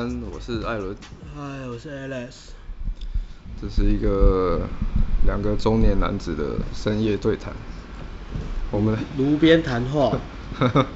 [0.00, 0.96] 安，我是艾伦。
[1.36, 2.52] 嗨，我是 Alex。
[3.60, 4.62] 这是一个
[5.26, 7.52] 两个中年男子的深夜对谈。
[8.70, 10.16] 我们炉边谈话。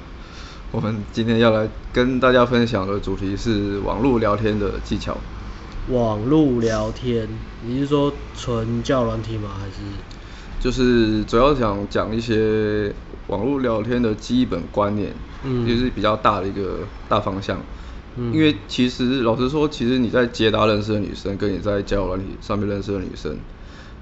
[0.71, 5.15] 我们今天要来跟大家分享的主题是网络聊天的技巧。
[5.89, 7.27] 网络聊天，
[7.63, 9.51] 你是说纯教软体吗？
[9.59, 9.83] 还是？
[10.59, 12.91] 就是主要想讲一些
[13.27, 17.59] 网络聊天的基本观念，嗯，就是比较大的一个大方向。
[18.17, 23.37] 嗯，因为其实老实说，其实你在捷达认识的女生，跟你在交友软体上面认识的女生，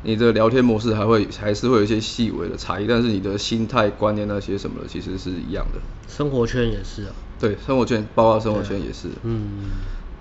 [0.04, 5.80] 你的聊天模式还会还是会有一些细微的差异，但是你的心态、观念那些什么的，其实是一样的。
[6.08, 7.10] 生活圈也是啊。
[7.40, 9.08] 对，生活圈包括生活圈也是。
[9.24, 9.72] 嗯。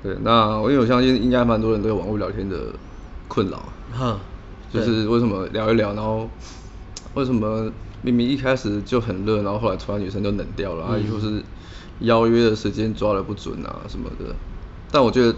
[0.02, 2.72] 对，那因为我相信应该蛮多人都有网络聊天的
[3.28, 3.62] 困扰。
[3.92, 4.18] 哈。
[4.72, 6.30] 就是为什么聊一聊，然后
[7.14, 7.70] 为什么
[8.00, 11.42] 明明一开始就很热，然后后来突然女生就冷掉了，啊，又是。
[12.00, 14.34] 邀约的时间抓的不准啊什么的，
[14.90, 15.34] 但我觉得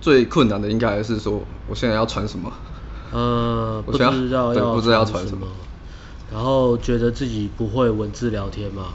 [0.00, 2.52] 最困难的应该还是说，我现在要传什么？
[3.12, 5.46] 呃， 不知道要对，不知道要传什么。
[6.32, 8.92] 然后觉得自己不会文字聊天嘛，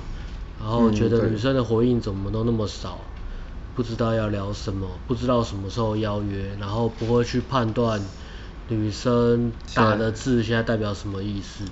[0.59, 3.01] 然后觉得女生的回应怎么都那么少，
[3.75, 8.01] 不知道要聊什么，不知道什么时候邀约，然后不会去判断
[8.69, 11.65] 女生打的字现在代表什么意思。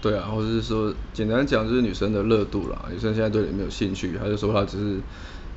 [0.00, 2.84] 对啊，或者是说，简单讲就是女生的热度啦。
[2.88, 5.00] 女生现在对你没有兴趣，她就说她只是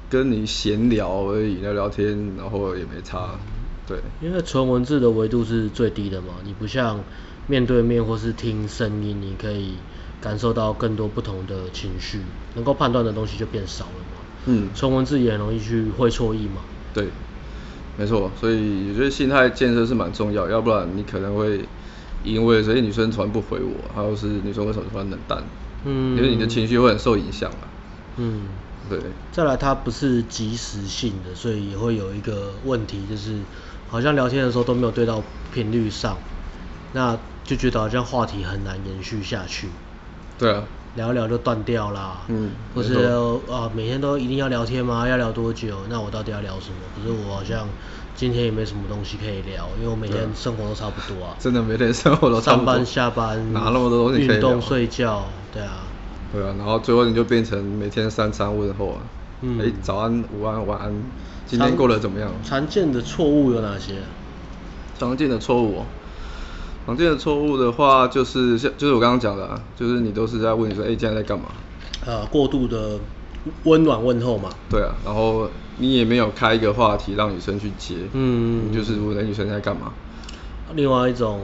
[0.10, 3.40] 跟你闲聊而已，聊聊天，然后也没差。
[3.86, 7.04] 对，因为纯文字的维度是最低的嘛，你不像
[7.46, 9.76] 面对面或是听声音，你可以
[10.20, 12.22] 感受到更多不同的情绪，
[12.56, 14.22] 能够判断的东西就变少了嘛。
[14.48, 16.64] 嗯，纯文字也很容易去会错意嘛。
[16.96, 17.10] 对，
[17.96, 21.64] 没错，所以我觉得心态建设是蛮重要，要不然你可能会。
[22.24, 25.44] 因为所以女生突然不回我，还有是女生为什么突然冷淡？
[25.84, 27.66] 嗯，因为你的情绪会很受影响啊。
[28.18, 28.44] 嗯，
[28.90, 29.00] 对。
[29.32, 33.40] 再来，它不是即时性的，所以也会有一个问题，就是
[33.90, 35.24] 好像聊天的时候都没有对到
[35.54, 36.18] 频率上，
[36.94, 39.70] 那就觉得好像话题很难延续下去。
[40.38, 40.64] 对啊。
[40.94, 42.22] 聊一聊就断掉啦。
[42.28, 42.52] 嗯。
[42.76, 42.94] 或是
[43.50, 45.08] 啊，每天都一定要聊天吗？
[45.08, 45.80] 要聊多久？
[45.90, 46.76] 那我到底要聊什么？
[46.96, 47.68] 可是我好像。
[48.22, 51.36] 今天也没什么东西可以聊，因为我每天生活都差不多啊。
[51.40, 52.66] 真的每天生活都差不多。
[52.68, 54.36] 上班下班，哪那么多东西可以聊？
[54.36, 55.80] 运动睡觉，对啊。
[56.32, 58.98] 对啊，然后最后你就变成每天三餐问候啊。
[59.42, 59.60] 嗯。
[59.60, 60.94] 哎，早安、午安、晚安，
[61.48, 62.32] 今天过得怎么样？
[62.44, 63.96] 常见的错误有哪些？
[65.00, 65.86] 常见的错误哦。
[66.86, 71.46] 常见的错误的话，就是像就是我刚刚讲的，啊，就是你都是在问你说，哎，今天在干嘛？
[72.06, 73.00] 呃，过度的
[73.64, 74.50] 温暖问候嘛。
[74.70, 75.50] 对啊，然后。
[75.78, 79.92] 你也没有开一个话题让女生去接，嗯，就是问那女生在干嘛。
[80.76, 81.40] 另外一种，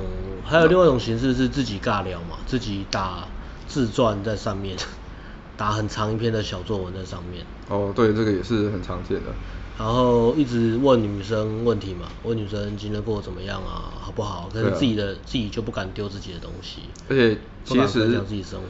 [0.45, 3.23] 还有另外一种形式是自己尬聊嘛，自己打
[3.67, 4.77] 自传在上面，
[5.57, 7.43] 打很长一篇的小作文在上面。
[7.69, 9.31] 哦，对，这个也是很常见的。
[9.79, 14.49] 然后一直问女生问题嘛，问女生今天过得怎么样啊，好不好？
[14.53, 18.67] 可是自己的、啊、自己就不敢丢自己的东西，而且其实讲自己生活。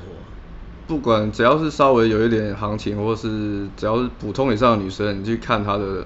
[0.87, 6.05] 不管只要是稍微有一点行情，或是只要是普通以上的女生，你去看她的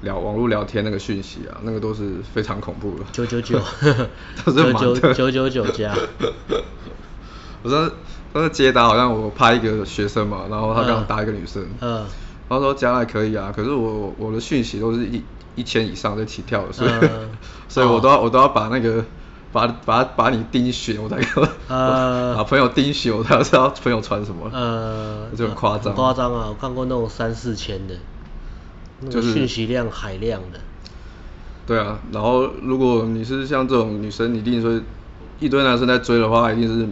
[0.00, 3.04] 聊网络聊天那个讯息啊，那个都是非常恐怖的。
[3.12, 3.60] 九九九，
[4.46, 5.94] 九九九九九加。
[7.62, 7.90] 我说，
[8.32, 12.06] 那捷达好像我拍一个学生嘛，然后他刚搭一个女生，嗯，嗯
[12.48, 15.22] 然后说加还可以啊，可是我我的讯息都是一
[15.56, 17.28] 一千以上在起跳的，所以、嗯、
[17.68, 19.04] 所以我都要、哦、我都要把那个。
[19.52, 21.26] 把把把你盯血，我才给
[21.68, 24.50] 呃， 把朋友盯血，我才知道朋友传什么。
[24.52, 25.94] 呃，就很夸张。
[25.94, 26.46] 夸张啊！
[26.48, 27.94] 我看过那种三四千的，
[29.10, 30.58] 就是讯息量海量的。
[31.66, 34.80] 对啊，然后如果你是像这种女生，你一定说
[35.38, 36.88] 一堆男生在追的话，一定是，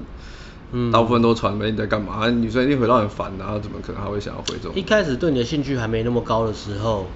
[0.72, 4.72] 嗯，大部分都传没你在干嘛，女生一定回到很烦的，怎么可能还会想要回这种？
[4.76, 7.06] 一开始对你的兴趣还没那么高的时候，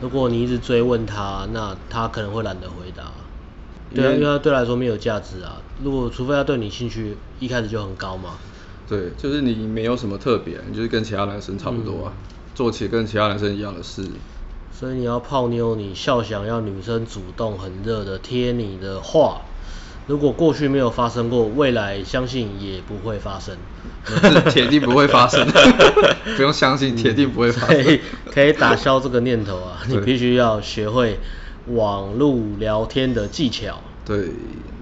[0.00, 3.04] 如果你一直追问他，那他可能会懒得回答。
[3.94, 5.60] 对啊，因为他对他来说没有价值啊。
[5.82, 8.30] 如果除非他对你兴趣一开始就很高嘛。
[8.88, 12.24] 对，就是你没有什么特别，你就是跟其他男生差不多啊，嗯、
[12.54, 14.04] 做起跟其他男生一样的事。
[14.72, 19.40] 所以你要泡妞，你笑想要女生主动很热的贴你的话，
[20.06, 23.56] 如果过去没有发生过，未来相信也不会发生。
[24.50, 25.46] 铁定不会发生，
[26.36, 27.82] 不用相信，铁定不会发生。
[27.82, 31.18] 可以可以打消这个念头啊，你必须要学会。
[31.66, 33.80] 网络聊天的技巧。
[34.04, 34.30] 对，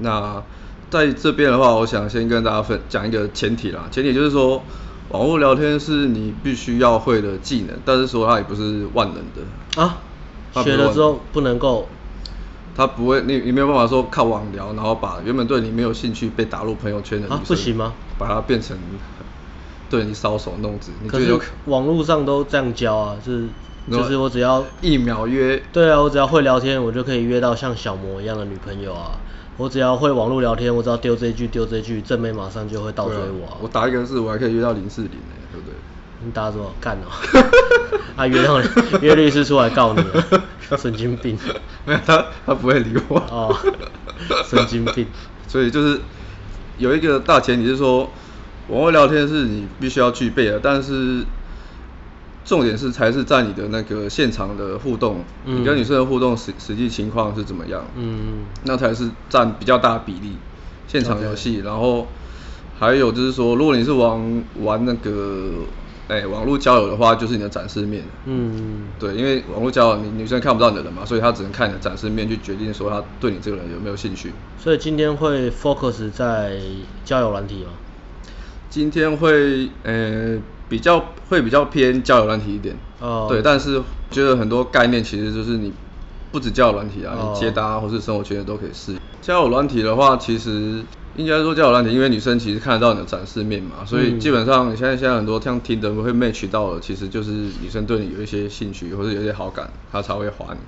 [0.00, 0.42] 那
[0.90, 3.88] 在这边的话，我想先跟大家分讲一个前提啦。
[3.90, 4.62] 前提就是说，
[5.10, 9.82] 网络聊天是你必须要会的技能，但是说它也不是万能的。
[9.82, 9.98] 啊？
[10.62, 11.88] 学了之后不能够？
[12.74, 17.94] 他不会，你你没有办法说靠网聊，然后把原本对你没有兴趣被打入朋友圈的女生，啊，不行吗？
[18.19, 18.76] 把它变成
[19.88, 20.90] 对你搔首弄姿？
[21.06, 23.48] 可是网络上都这样教啊，就是
[23.90, 25.62] 就是我只要一秒约。
[25.73, 29.19] 对啊，我只要会聊天，我就可以约到像小魔一样的女朋友啊。
[29.58, 33.56] 我只要会网络聊天，我只要丢这一句丢这一句，正妹马上就会倒追我、啊啊。
[33.61, 35.75] 我打一个字，我还可以约到零四零呢，对不对？
[36.25, 36.73] 你打什么？
[36.81, 37.11] 干哦！
[38.17, 38.61] 啊，约到
[39.00, 40.43] 约律师出来告你了，
[40.79, 41.37] 神经病。
[41.84, 43.19] 没有他，他不会理我。
[43.29, 43.55] 哦，
[44.49, 45.06] 神经病。
[45.46, 46.00] 所以就是
[46.79, 48.11] 有一个大前提是说，
[48.69, 51.25] 网络聊天是你必须要具备的，但是。
[52.44, 57.84] 重点是才是在你的那个现场的互动，嗯、你跟女生的互动实实际情况是怎么样？
[57.96, 60.36] 嗯，那才是占比较大的比例。
[60.88, 62.08] 现场游戏.然后
[62.78, 65.52] 还有就是说，如果你是玩玩那个
[66.08, 68.02] 哎、欸、网络交友的话，就是你的展示面。
[68.26, 74.32] 嗯，对，因为网络交友你女生看不到你的人嘛，所以她只能看你的展示面去决定说她对你这个人有没有兴趣。
[74.58, 76.60] 所以今天会 focus 在
[77.04, 77.70] 交友软体吗？
[78.68, 80.38] 今天会呃。
[80.72, 83.78] 比较会比较偏交友软体一点，哦，对，但是
[84.10, 85.70] 觉得很多概念其实就是你
[86.30, 88.94] 不止交友软体啊，哦、你接单或是生活圈的都可以试。
[89.20, 90.82] 交友软体的话，其实
[91.16, 97.30] 应该说交友软体，因为女生其实看得到你的展示面嘛，所以基本上你现在现在很多像 Tinder 会 match 到的，其实就是
[97.60, 100.58] 女生对你有一些兴趣或者有一些好感，她才会滑你。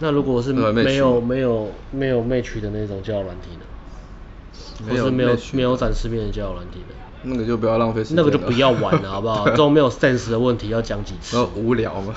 [0.00, 4.90] 那如果是没有没有没有没有 match 的那种交友软体呢？
[4.90, 6.94] 或是没有没有展示面的交友软体呢？
[7.24, 9.44] 那个就不要浪费时间，那个就不要玩了， 好不好？
[9.48, 11.36] 这种没有 sense 的问题要讲几次？
[11.56, 12.14] 无聊嘛，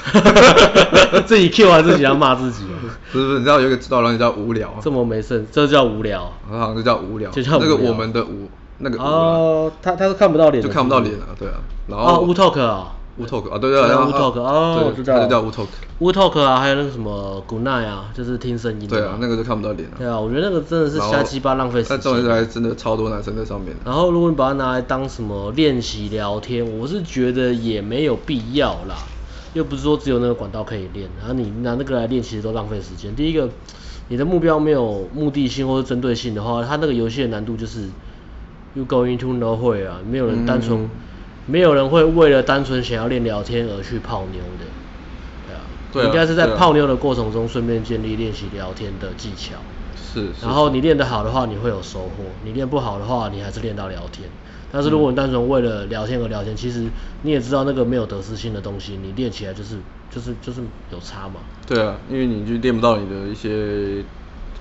[1.26, 2.70] 自己 Q 完自己要骂自己吗？
[3.12, 6.32] 不是不是，你知道有一个指导人叫无聊，这么没 sense，这叫无聊。
[6.50, 8.50] 好像就叫无聊，就叫那个我们的无
[8.80, 11.56] 那个哦，他他是看不到脸，就看不到脸啊，对啊。
[11.88, 12.94] 然后无 talk 啊。
[13.18, 15.68] 乌 Talk 啊，对对对，乌 Talk 哦，我知道，它就叫乌 Talk。
[16.00, 18.88] 乌 Talk 啊，还有那个什么 Good Night 啊，就是听声音。
[18.88, 19.96] 对啊，那个就看不到脸了。
[19.98, 21.98] 对啊，我觉得那个真的是瞎鸡巴浪费时间。
[21.98, 23.76] 但重点是还真的超多男生在上面。
[23.84, 28.96] 然后如果你把它拿来当什么练习聊天，我是觉得也没有必要啦。
[29.54, 33.16] 又不是说只有那个管道可以练，然后你拿那个来练，其实都浪费时间。
[33.16, 33.50] 第一个，
[34.10, 37.90] 你的目标没有目的性或是针对性的话，它那个游戏的难度就是
[38.76, 40.88] You going to nowhere 啊，没有人单纯。
[41.48, 44.66] 没有人会为了单纯想要练聊天而去泡妞的，
[45.48, 45.62] 对啊，
[45.94, 49.56] 对啊，应该是在泡妞的过程中顺便建立练习聊天的技巧。
[49.96, 54.30] 是，然后你练得好的话，你会有收获；你练不好的话，你还是练到聊天。
[54.72, 56.86] 但是如果你单纯为了聊天而聊天，嗯、其实
[57.22, 59.78] 你也知道那个没有得失心的东西，你练起来就是
[60.12, 60.60] 就是就是
[60.92, 61.36] 有差嘛。
[61.66, 64.04] 对啊，因为你就练不到你的一些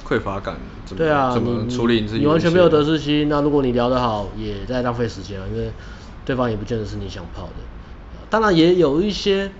[0.07, 2.21] 匮乏感，怎么对啊，怎么处理你自己？
[2.21, 5.73] 你完全没有得失心，那如果你聊得好，也在浪费时间了，因为。
[6.27, 7.55] 对方也不见得是你想泡的，
[8.29, 9.51] 当然也有一些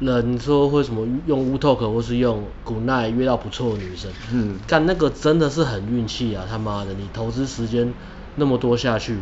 [0.00, 7.94] 人说会什么用 Wootalk 或是用 Goodnight 约到不错的女生，嗯，干那个真的是很运气啊，他妈的，你投资时间
[8.36, 9.16] 那么多下去，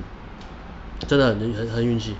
[1.07, 2.15] 真的很很很运气。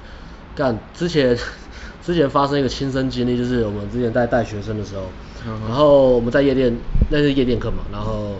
[0.55, 1.37] 干之前
[2.03, 5.03] 之前发生一个亲身经历，就是我们之前在带学生的时候，
[5.47, 6.75] 嗯、然后我们在夜店，
[7.11, 8.37] 那是夜店课嘛，然后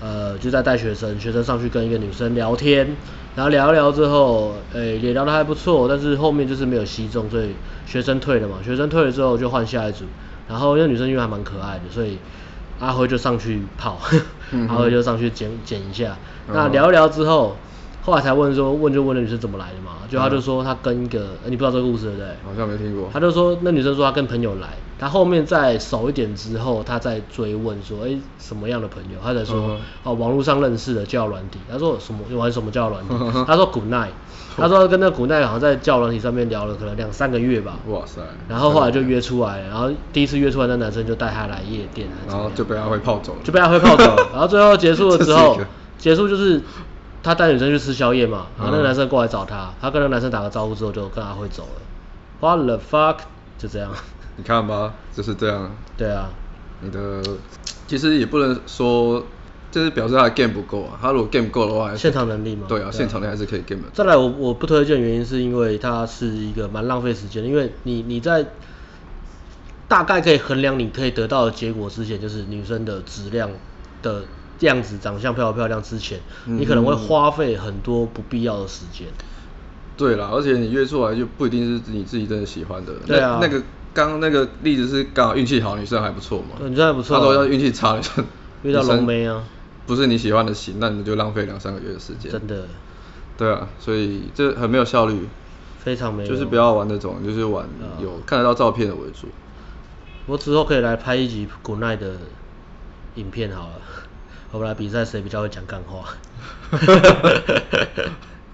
[0.00, 2.96] 呃就在带学生，学生上去跟一个女生聊天。
[3.36, 7.54] 然后聊一聊之后，诶也聊得还不错，但是后面就是没有吸中，所以
[7.86, 8.56] 学生退了嘛。
[8.64, 10.04] 学生退了之后就换下一组，
[10.48, 12.18] 然后那女生因为还蛮可爱的，所以
[12.80, 14.00] 阿辉就上去泡，
[14.68, 16.16] 阿辉就上去捡捡一下。
[16.48, 17.56] 嗯、那聊一聊之后，
[18.02, 22.26] 后来才问说，问就问那女生怎么来的嘛，就他就说他跟一个，你不知道这个故事对不对？
[22.44, 23.08] 好像没听过。
[23.12, 24.70] 他就说那女生说他跟朋友来。
[25.00, 29.18] 他后面再熟一点之后，他再追问说，哎、欸，什么样的朋友？
[29.22, 30.12] 他才说，哦、uh.
[30.12, 31.58] 网络上认识的交友软体。
[31.72, 32.20] 他说什么？
[32.36, 33.44] 玩什么交友软体？Uh.
[33.46, 34.10] 他说 Good night。
[34.56, 37.78] 他说跟那个 Good night 好像在交友软体上面聊了可能两三个月吧。
[37.86, 38.20] 哇塞！
[38.46, 44.28] 然后后来就约出来，然后第一次约出来，那男生就带他来夜店，然后就被他会泡走了，就被他会泡走了。
[44.34, 45.58] 然后最后结束了之后，
[45.96, 46.60] 结束就是
[47.22, 51.80] 他带女生去吃宵夜嘛，然后那个男生过来找他，他跟那个男生打个招呼之后就跟阿辉走了。
[52.40, 53.16] What the fuck？
[53.56, 53.90] 就这样。
[54.40, 55.70] 你看吧，就是这样。
[55.98, 56.30] 对啊，
[56.80, 57.22] 你的
[57.86, 59.22] 其实也不能说，
[59.70, 60.98] 就是表示他的 game 不够啊。
[60.98, 62.64] 他如果 game 够的话，现场能力嘛。
[62.66, 63.88] 对啊，现场力还是可以 game 的。
[63.92, 68.46] 再来我，我我不推荐原因是因为它是一个蛮浪费时间的，因为你你在
[69.88, 73.50] 大概可以衡量你可以得到的结果之前，就是女生的质量
[74.00, 74.22] 的
[74.60, 79.06] 样子、长相漂不漂亮之前，嗯、你可能会花费很多不必要的时间。
[79.98, 82.94] 对啦，而且你约出来就不一定是你自己真的喜欢的。
[83.06, 83.62] 对啊，那，那个。
[83.92, 86.56] 刚刚那个例子是刚好运气好，女生还不错嘛？
[86.66, 87.18] 女生还不错。
[87.18, 88.24] 他说要运气差，女生
[88.62, 89.42] 遇到龙妹啊，
[89.86, 92.30] 不是你喜欢的型，那你就浪费两三个月的时间。
[92.30, 92.66] 真的。
[93.36, 95.28] 对啊，所以这很没有效率。
[95.78, 96.28] 非常没有。
[96.28, 97.66] 就是不要玩那种，就是玩
[98.00, 99.28] 有看得到照片的为主。
[100.26, 102.12] 我之后可以来拍一集 Good Night 的
[103.16, 103.80] 影片好了，
[104.52, 106.14] 我们来比赛谁比较会讲干话。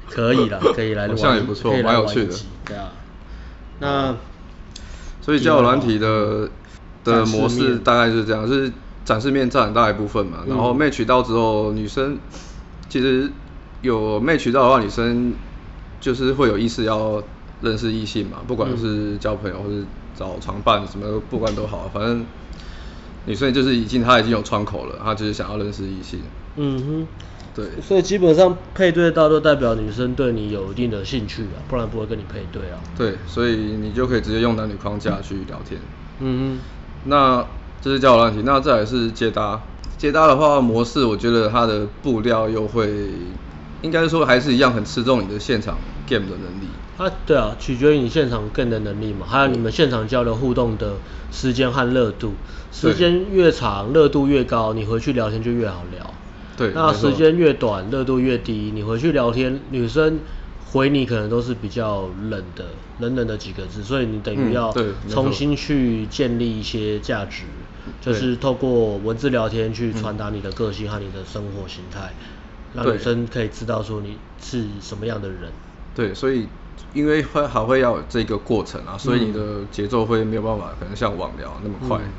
[0.09, 1.09] 可以啦，可以来。
[1.09, 2.35] 好像也不错，蛮有趣的。
[2.65, 2.93] 对啊。
[3.81, 4.17] 那。
[5.27, 6.49] 所以交友软体的
[7.03, 8.73] 的模式大概就是这样，是
[9.05, 12.17] 展示面占很大一部分嘛，然后 match 到之后，女生
[12.89, 13.29] 其实
[13.83, 15.35] 有 match 到的话，女生
[16.01, 17.21] 就是会有意识要
[17.61, 19.85] 认识异性嘛，不管是交朋友或是
[20.17, 22.25] 找床伴什么，不管都好，反正
[23.25, 26.21] 女生就是已经她已经有窗口了，她就是想要认识异性。
[26.55, 27.09] 嗯哼。
[27.57, 32.79] 对，所以基本上配对到都代表女生对你有一定的兴趣啊，不然不会跟你配对啊。
[32.99, 35.81] 对，所以你就可以直接用男女框架去聊天。
[36.21, 37.47] 嗯哼，那
[37.81, 39.59] 这是交友软体，那再来是接搭。
[39.97, 43.09] 接搭的话模式，我觉得它的布料又会，
[43.81, 46.69] 应该说还是一样很吃重你的现场 game 的能力。
[46.99, 50.93] 啊，对啊，取决于你现场 game 的能力嘛，还有你们现场交流互动的
[51.33, 52.35] 时间和热度，
[52.71, 56.13] 时间越长，热度越高，你回去聊天就越好聊。
[56.57, 60.19] 对，那时间越短，热度越低，你回去聊天，女生
[60.73, 62.65] 回你可能都是比较冷的，
[63.01, 64.75] 冷冷的几个字，所以你等于要
[65.09, 67.45] 重新去建立一些价值，
[68.01, 72.15] 就是透过文字聊天去传达你的个性和你的生活形态，
[72.75, 75.53] 让女生可以知道说你是什么样的人。
[75.95, 76.49] 对，所以
[76.95, 81.99] 因为会还会要有这个过程啊，所以你的节奏会没有办法可能像网聊那么快。
[81.99, 82.13] 嗯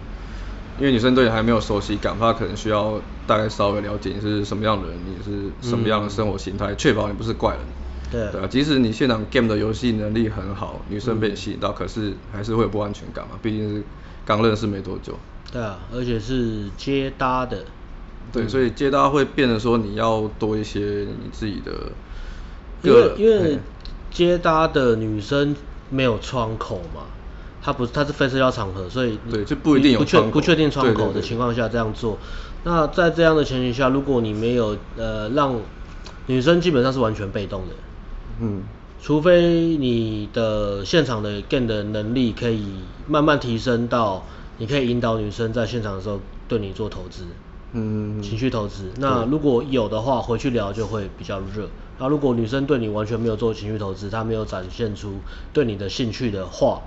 [0.80, 7.62] 因为女生对你还没有熟悉感，她可能需要大概稍微了解你是什么样的人，你是什么样的生活形态，确、嗯、保你不是怪人。
[8.12, 13.84] 对，对啊，即使你现场 game 的游戏能力很好，女生被你吸引到，嗯、可是还是会有不安全感嘛，毕竟是
[14.24, 15.18] 刚认识没多久。
[15.52, 17.66] 对啊，而且是接搭的。
[18.32, 21.72] 对，嗯、所以接搭会变得说你要多一些你自己的。
[22.84, 23.58] 因为因为
[24.12, 25.56] 接搭的女生
[25.90, 27.02] 没有窗口嘛。
[27.62, 32.18] 他不是，他是非社交场合，所以对，就不一定有，不确不确定窗口的情况下这样做。
[32.64, 35.60] 那在这样的前提下，如果你没有呃让
[36.26, 37.74] 女生基本上是完全被动的，
[38.42, 38.64] 嗯，
[39.02, 42.66] 除非你的现场的 game 的能力可以
[43.08, 44.26] 慢慢提升到
[44.58, 47.24] 你可以引导女生在现场的时候对你做投资，
[47.72, 48.92] 嗯，情绪投资。
[48.98, 51.70] 那如果有的话，回去聊就会比较热。
[52.00, 55.20] 那如果女生对你完全没有做情绪投资，她没有展现出
[55.54, 56.82] 对你的兴趣的话，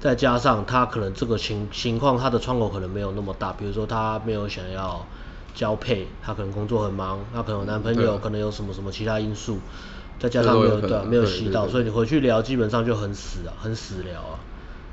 [0.00, 5.06] 再加上他可能这个情情况，他的窗口可能没有那么大，比如说他没有想要
[5.54, 9.58] 交配，他可能工作很忙，他可能有男朋友，可能有什么什么其他因素，
[10.18, 14.40] 再加上没有对啊没有吸到，所以你回去聊基本上就很死啊，很死聊啊，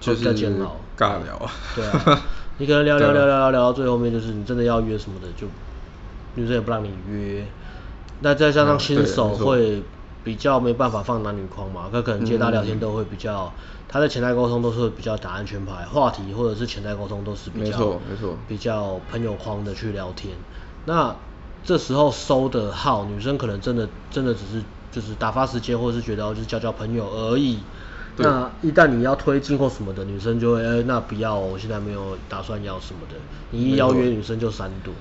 [0.01, 2.21] 就是煎熬尬聊啊，对啊，
[2.59, 5.47] 你可能聊聊聊聊聊聊到最后面就是你真的要约什么的就
[6.35, 7.45] 女生也不让你约，
[8.19, 9.81] 那再加上新手会
[10.27, 13.49] 比较没办法放男女框嘛，他可能接搭聊天都会比较。
[13.87, 20.33] 他的前台沟通都是比较打安全牌，话题或者是前台沟通都是比较没错没错比较朋友框的去聊天。
[20.83, 21.15] 那
[21.63, 27.59] 这时候收的号，女生可能真的真的只是就是打发时间，或者是觉得就是交交朋友而已。
[28.17, 33.15] 那一旦你要推进或什么的，女生就会哎、欸、那不要，我现在没有打算要什么的。
[33.51, 34.93] 你一邀约女生就闪躲，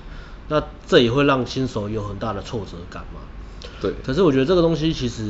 [0.47, 3.19] 那这也会让新手有很大的挫折感嘛。
[3.79, 5.23] 对，可是我觉得这个东西其实，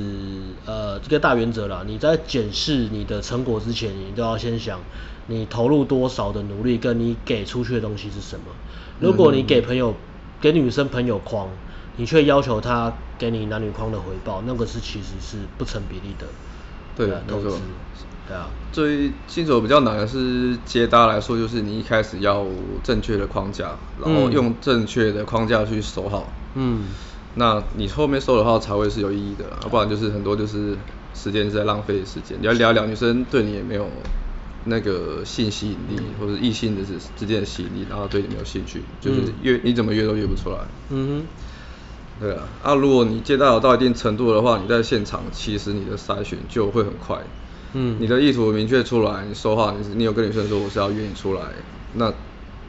[0.65, 4.79] 呃，这个大原则啦，你在检视你的成果之前，你都要先想，
[5.27, 8.45] 你投入多少的努力，跟你给出去的东西是什么。
[8.99, 9.93] 如果你给朋友，
[10.39, 11.49] 给女生朋友框，
[11.97, 16.25] 你却要求她给你男女框的回报，那个是其实是不成比例的。
[16.95, 17.57] 对，投资。
[18.27, 18.47] 对啊。
[18.71, 22.45] 最新手比较难的是接搭来说，就是你一开始要
[22.83, 26.31] 正确的框架，然后用正确的框架去守好。
[26.55, 26.85] 嗯。
[27.39, 30.75] 那你后面收的话才会是有意义的，要不然就是很多就是
[31.13, 32.35] 时间是在浪费时间。
[32.41, 33.87] 你要聊聊女生对你也没有
[34.65, 40.57] 那个性吸引力，或者异性的之之间的吸引力，然后对你没有兴趣，就是约你怎么约都约不出来。
[40.89, 41.27] 嗯哼。
[42.19, 47.21] 对啊，啊如果你接待到一定程度的话，你在现场其实你的筛选就会很快。
[47.73, 47.97] 嗯。
[47.99, 51.41] 你的意图明确出来，你说话你你有跟女生说我是要约你出来，
[51.93, 52.11] 那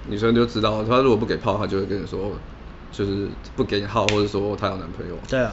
[0.06, 2.32] 女生就知道，她如果不给泡，她就会跟你说。
[2.90, 5.14] 就是不给你号，或者说她有男朋友。
[5.28, 5.52] 对啊，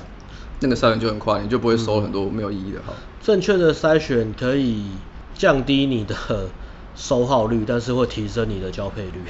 [0.59, 2.93] 那个筛选就很快，你就不会收很多没有意义的号。
[3.21, 4.85] 正确的筛选可以
[5.33, 6.15] 降低你的
[6.95, 9.21] 收号率，但是会提升你的交配率。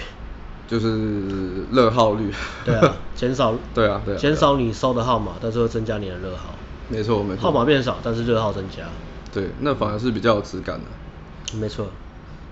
[0.68, 2.34] 就是热号率。
[2.64, 3.54] 对啊， 减少。
[3.74, 4.18] 对啊，对啊。
[4.18, 6.56] 减少你收的号码，但是会增加你的热号。
[6.90, 7.42] 没错，没错。
[7.44, 8.84] 号码变少，但是热号增加。
[9.32, 11.58] 对，那反而是比较有质感的。
[11.58, 11.88] 没错。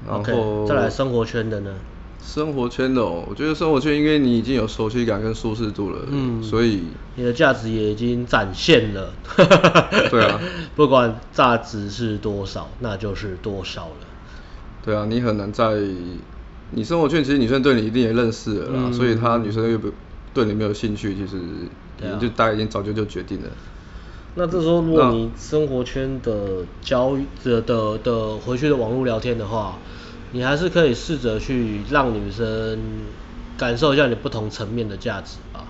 [0.05, 1.73] 然后、再来生活圈的呢？
[2.25, 6.81] 生活圈的哦，我觉得生活圈，因为你已经有熟悉感跟舒适度了，嗯，所以
[7.15, 9.13] 你的价值也已经展现了，
[10.09, 10.39] 对啊，
[10.75, 14.07] 不管价值是多少，那就是多少了。
[14.83, 15.77] 对啊，你很难在
[16.71, 19.91] 你生活圈，其实女生对你一定也认识了啦，嗯、所以她女生又不
[20.33, 21.35] 对你没有兴趣，其实
[22.01, 23.49] 你就大概已经早就就决定了。
[24.35, 29.77] 那这时候，如果你生活圈的交的的的回去的网络聊天的话。
[30.33, 32.79] 你还是可以试着去让女生
[33.55, 35.63] 感受一下你不同层面的价值吧。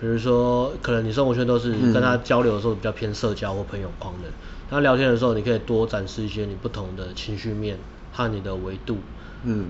[0.00, 4.28] 比如说，可能你生活圈都是跟她交流的时候比较偏社交或朋友框的，
[4.68, 7.78] 跟她聊天的时候，你可以多展示一些你不同的情绪面
[8.12, 8.96] 和你的维度。
[9.44, 9.66] 嗯。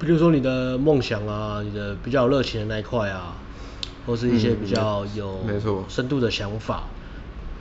[0.00, 3.36] 比如说你的梦想啊，你的比较有热情的那一块啊，
[4.06, 5.38] 或是一些比较有
[5.88, 6.84] 深度的想法，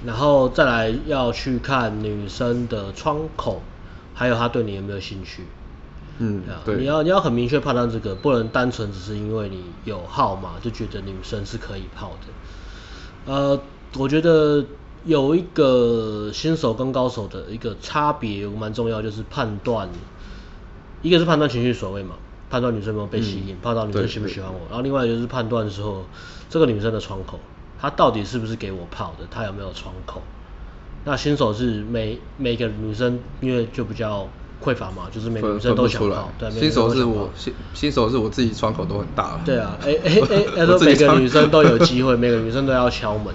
[0.01, 3.61] 嗯、然后再来要去看女生的窗口，
[4.15, 5.43] 还有她对你有没有兴趣。
[6.19, 13.31] 嗯，对，你要你要很明确判断这个，不能单纯只是因为你有号码就觉得女生是可以泡的。
[13.33, 13.59] 呃，
[13.97, 14.63] 我觉得
[15.05, 19.89] 有一个新手跟高手的一个差别蛮重要，就是判断。
[21.01, 22.15] 一个是判断情绪所谓嘛，
[22.49, 26.05] 判断女生有没有被吸引，判断、嗯、女生喜不喜欢我，然后另外就是判断说
[26.49, 27.39] 这个女生的窗口，
[27.77, 30.21] 她到底是不是给我泡的，她有没有窗口。
[31.03, 34.29] 那新手是每每个女生因为就比较
[34.61, 39.39] 匮乏嘛，就是每个女生都想泡，对，新手是我新新手是我自己窗口都很大。
[39.45, 43.33] 对啊，哎哎哎，要说每个女生都有 机会，每个女生都要敲门。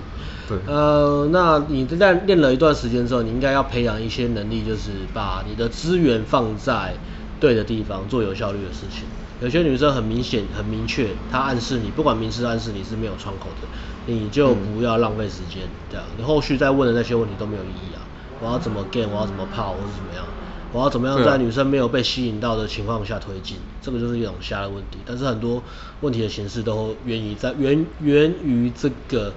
[0.48, 0.58] 对。
[0.66, 6.94] 呃，那你在练了一段时间之后，你应该要培养一些能力，就是把你的资源放在。
[7.40, 9.04] 对的地方做有效率的事情。
[9.40, 18.02] 有些女生很明显、很明确，她暗示你，不管明示暗示你是没有窗口的，你就不要浪费时间，这样你后续再问的那些问题都没有意义啊。
[18.40, 20.24] 我要怎么 gain，我要怎么泡，或是怎么样？
[20.72, 23.56] 我要怎么样在女生没有被吸引到的情况下推进？
[23.80, 24.98] 这个就是一种瞎的问题。
[25.04, 25.62] 但是很多
[26.00, 29.32] 问题的形式都源于在源源于这个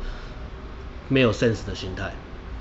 [1.08, 2.14] 没有 sense 的心态。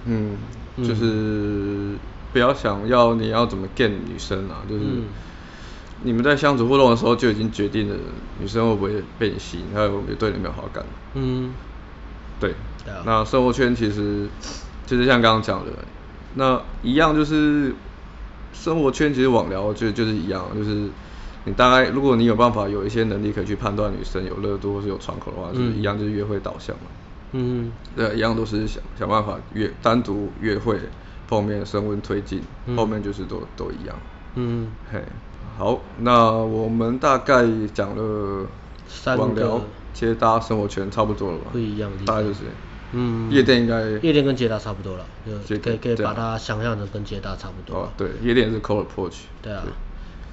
[0.04, 0.36] 嗯，
[0.78, 1.96] 就是
[2.32, 4.84] 不要想要你要怎么 game 女生啊，就是。
[4.84, 5.04] 嗯
[6.02, 7.94] 你们在相处互动的时候就已经决定了
[8.38, 10.82] 女生会不会被你吸引，还有没有对你没有好感。
[11.12, 11.52] 嗯，
[12.40, 12.54] 对。
[13.04, 14.26] 那生活圈其实
[14.86, 15.70] 就是像刚刚讲的，
[16.36, 17.74] 那一样就是
[18.52, 20.88] 生活圈其实网聊就就是一样，就是
[21.44, 26.82] 你大概如果你有办法有一些能力可以去判断女生有热度或是有窗口的话，就是一样就是约会导向嘛。
[27.32, 27.72] 嗯。
[27.96, 30.78] 对，一样都是想想办法约单独约会
[31.28, 32.42] 后面升温推进，
[32.76, 33.96] 后面就是都都一样。
[34.34, 34.70] 嗯。
[34.92, 35.02] 嘿。
[35.56, 38.46] 好，那我们大概讲了
[39.18, 39.60] 网聊、
[39.92, 41.46] 接搭、生活圈，差不多了吧？
[41.52, 42.44] 不一样，大概就是，
[42.92, 45.06] 嗯，夜店应该夜店跟捷达差不多了，
[45.46, 47.80] 就可以可以把它想象的跟捷达差不多。
[47.80, 49.18] 哦，对，夜店是 cold approach。
[49.42, 49.62] 对啊，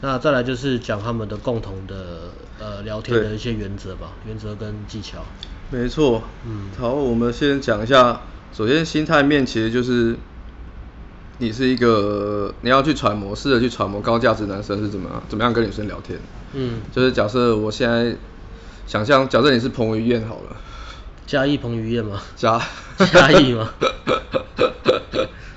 [0.01, 5.19] 那再来就是讲他们的共同的呃聊天的一些原则吧，原则跟技巧。
[5.69, 8.21] 没错，嗯，好，我们先讲一下，
[8.53, 10.15] 首先心态面其实就是。
[11.39, 16.19] 你是一个，你要去揣摩，试着去揣摩高价值男生是怎么样，怎么样跟女生聊天。
[16.53, 18.15] 嗯，就是假设我现在
[18.87, 20.57] 想象，假设你是彭于晏好了。
[21.27, 22.21] 嘉义彭于晏吗？
[22.35, 22.59] 嘉
[23.11, 23.69] 嘉义吗？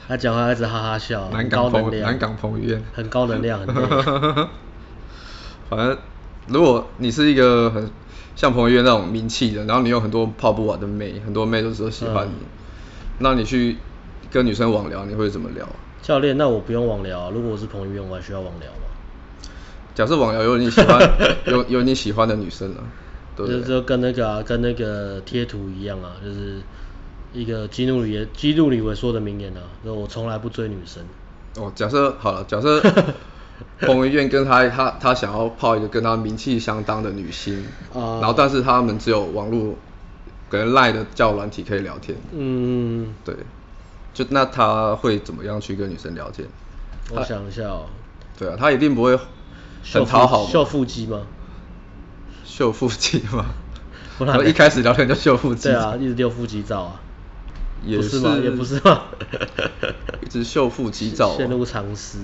[0.09, 1.30] 他讲话一直哈哈笑。
[1.33, 2.83] 南港彭南港彭于晏。
[2.92, 3.68] 很高能量，很。
[5.70, 5.96] 反正
[6.48, 7.88] 如果你是一个很
[8.35, 12.46] 像彭于晏那种名气的，然后你有很多泡不完的妹，很多妹都说喜欢你，嗯、
[13.20, 13.78] 那你去。
[14.33, 15.68] 跟女生网聊你会怎么聊？
[16.02, 17.30] 教练，那我不用网聊啊。
[17.35, 18.87] 如果我是彭于晏，我还需要网聊吗？
[19.92, 21.00] 假设网聊有你喜欢，
[21.46, 22.87] 有有你喜欢的女生啊，
[23.46, 26.61] 就就跟那个啊，跟那个贴图一样啊，就是
[27.33, 31.03] 一个基努里基努里维说的名言啊，就我从来不追女生。
[31.57, 32.81] 哦，假设好了，假设
[33.81, 39.74] 彭于晏跟他他他想要泡一个跟他名气相当的女星，啊、然后但是他们只有网络
[40.48, 42.16] 跟赖的叫软体可以聊天。
[42.33, 43.35] 嗯，对。
[44.12, 46.48] 就那他会怎么样去跟女生聊天？
[47.12, 47.87] 我想一下哦。
[48.37, 49.16] 对啊，他一定不会
[49.92, 50.46] 很讨好。
[50.46, 51.22] 秀腹肌吗？
[52.61, 53.46] 秀腹肌吗？
[54.18, 55.70] 不然一开始聊天就秀腹肌。
[55.70, 57.01] 对啊，一直丢腹肌照啊。
[57.83, 58.37] 也是吗？
[58.37, 59.05] 也不是吗？
[60.20, 61.35] 一直秀腹肌照。
[61.38, 62.18] 陷入长思。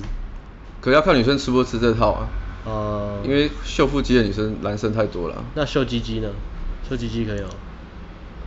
[0.83, 2.29] 可要看女生吃不吃这套啊。
[2.67, 3.23] 哦。
[3.25, 5.43] 因为秀腹肌的女生男生太多了。
[5.55, 6.29] 那秀鸡鸡呢？
[6.87, 7.49] 秀鸡鸡可以吗？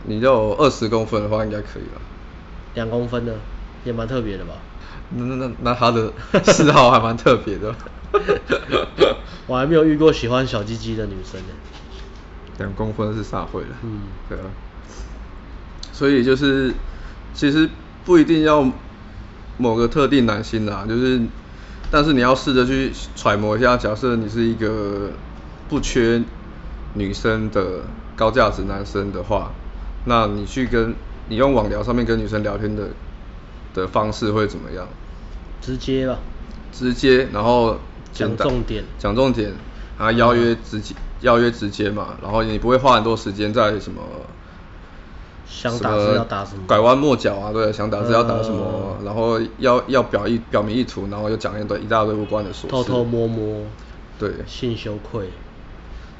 [0.04, 2.00] 你要有二十公分的话，应该可以了。
[2.74, 3.34] 两公分的，
[3.82, 4.54] 也蛮特别的吧？
[5.16, 6.12] 那那那那他的
[6.44, 7.74] 嗜好还蛮特别的。
[9.48, 11.48] 我还没有遇过喜欢小鸡鸡的女生呢。
[12.60, 13.68] 两公分是撒会了。
[13.82, 14.44] 嗯，对啊。
[15.92, 16.72] 所以就是，
[17.34, 17.68] 其实
[18.04, 18.70] 不一定要
[19.58, 21.20] 某个特定男性啦，就是，
[21.90, 25.10] 但是你要试着去揣摩一下，假设你是一个
[25.68, 26.22] 不缺
[26.94, 27.80] 女生的
[28.14, 29.50] 高价值男生的话，
[30.04, 30.94] 那你去跟。
[31.28, 32.88] 你用网聊上面跟女生聊天的
[33.72, 34.84] 的方式会怎么样？
[35.60, 36.18] 直接吧。
[36.72, 37.78] 直接，然后
[38.12, 38.82] 讲重点。
[38.98, 39.52] 讲重点，
[39.96, 44.02] 啊，邀约直接，邀约直接嘛，然后你不会花很多时间在什么
[45.46, 46.62] 想打字要打什么？
[46.66, 48.96] 拐弯抹角啊，对，想打字要打什么？
[48.98, 52.66] 呃、然后要要表意表明意图，然后又讲一堆一大堆无关的琐事。
[52.68, 53.64] 偷偷摸摸。
[54.18, 54.30] 对。
[54.46, 55.28] 性羞愧。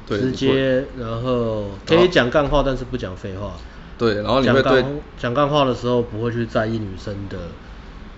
[0.05, 0.19] 对。
[0.19, 3.53] 直接，然后可以讲干话，但是不讲废话。
[3.97, 4.83] 对，然后你会对
[5.17, 7.37] 讲干话的时候不会去在意女生的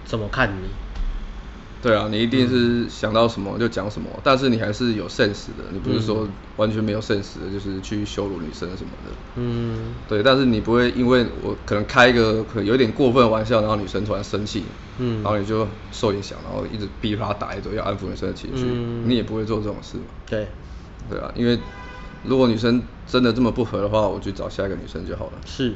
[0.05, 0.69] 怎么看你。
[1.83, 9.11] 对啊，你一定是想到什么就讲什么，嗯、但是你还是有 sense 的，你不是说完全没有 sense 的，就是去羞辱女生什么的。
[9.35, 9.93] 嗯。
[10.07, 14.63] 对，但是你不会因为我可能开一个可能有点过分的玩笑，然后女生突然生气，
[14.97, 20.03] 嗯，然后你就受影响，然后一直逼她打一顿，要安抚女生的情绪，嗯、你也不会做这种事嘛。
[20.25, 20.47] 对。
[21.09, 21.59] 对啊，因为
[22.23, 25.33] 如果女生真的这么不合的话，我去找下一个女生就好了。
[25.45, 25.73] 是。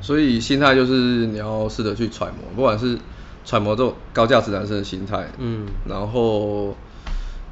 [0.00, 2.98] 所以心态就是你要试着去揣摩，不管是。
[3.44, 6.76] 揣摩这种高价值男生的心态，嗯，然后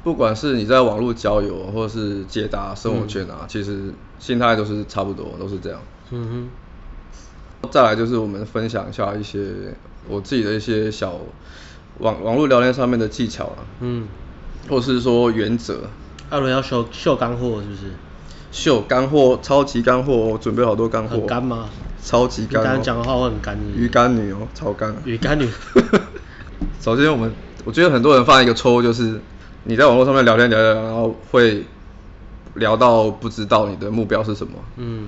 [0.03, 5.81] 不管是你在网络交友，或者是解答生活圈啊，嗯、其实心态都是差不多，都是这样。
[6.11, 6.49] 嗯哼。
[7.71, 9.75] 再来就是我们分享一下一些
[10.07, 11.19] 我自己的一些小
[11.97, 14.07] 网网络聊天上面的技巧啊，嗯，
[14.69, 15.81] 或是说原则。
[16.29, 17.91] 艾伦要秀秀干货是不是？
[18.51, 21.09] 秀干货，超级干货，我准备好多干货。
[21.09, 21.69] 很干吗？
[22.01, 23.57] 超级干，刚刚讲的话我很干。
[23.75, 24.95] 鱼干女哦，超干。
[25.05, 25.47] 鱼干女。
[26.81, 27.31] 首先，我们
[27.65, 29.19] 我觉得很多人犯一个错误，就是
[29.65, 31.63] 你在网络上面聊天聊聊，然后会
[32.55, 34.53] 聊到不知道你的目标是什么。
[34.77, 35.07] 嗯。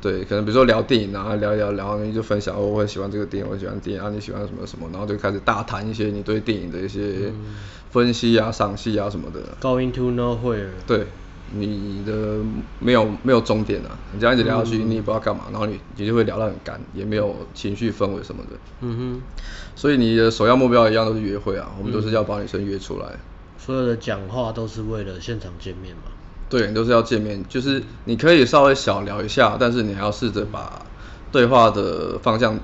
[0.00, 7.32] 对，可能比如说聊电影啊，聊一聊，然后你就分享哦，我很喜欢这个电影，我喜欢电影啊，你喜欢什么什么，然后就开始大谈一些你对电影的一些
[7.92, 9.40] 分析啊、赏析啊什么的。
[9.60, 10.70] Going to nowhere。
[10.88, 11.06] 对。
[11.54, 12.38] 你的
[12.78, 18.50] 没有没有终点啊，你这样一直聊下去，你也不知道干嘛，然后你你就会聊得很干，也没有情绪氛围什么的。
[18.80, 19.22] 嗯哼。
[19.74, 23.06] 所以你的首要目标一样都是约会啊，我们都是要把女生约出来。
[23.58, 26.02] 所有的讲话都是为了现场见面嘛？
[26.48, 30.84] 对，都是要见面，就是你可以稍微小聊一下，但是你还要试着把
[31.30, 32.58] 对话的方向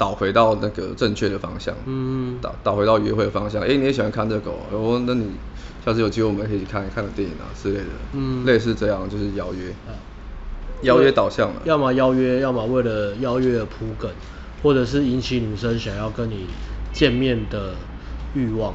[0.00, 1.74] 导回到那个正确的方向。
[1.84, 2.38] 嗯。
[2.40, 5.30] 导导回到约会的方向，哎，你也喜欢看这狗哦，那你。
[5.82, 9.96] 下次有机会我们可以去看看个电影啊之类的，嗯，类似这样就是邀约，啊、
[10.82, 14.10] 邀约导向了，要么邀约，要么为了邀约而铺梗，
[14.62, 16.44] 或者是引起女生想要跟你
[16.92, 17.72] 见面的
[18.34, 18.74] 欲望。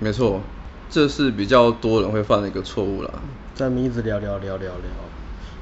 [0.00, 0.40] 没错，
[0.88, 3.10] 这是比较多人会犯的一个错误啦。
[3.54, 4.72] 在一直聊聊聊聊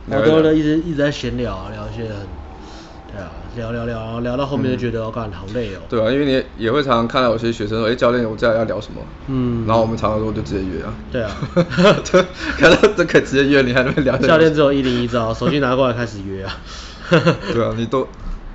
[0.08, 2.45] 聊，好多人一直一直在闲聊啊，聊一些很。
[3.16, 5.78] 对啊，聊聊聊，聊到后面就觉得我感觉好累哦。
[5.88, 9.02] 对啊，因为你也会常常看到有些学生说，哎，教练，我接下来要聊什么？
[9.28, 9.66] 嗯。
[9.66, 10.94] 然后我们常常说就直接约啊。
[11.10, 11.30] 对啊。
[12.12, 12.22] 对，
[12.58, 14.14] 看到这可以直接约，你还能聊？
[14.18, 16.54] 教练只有一零一招，手机拿过来开始约啊。
[17.08, 18.06] 对啊，你都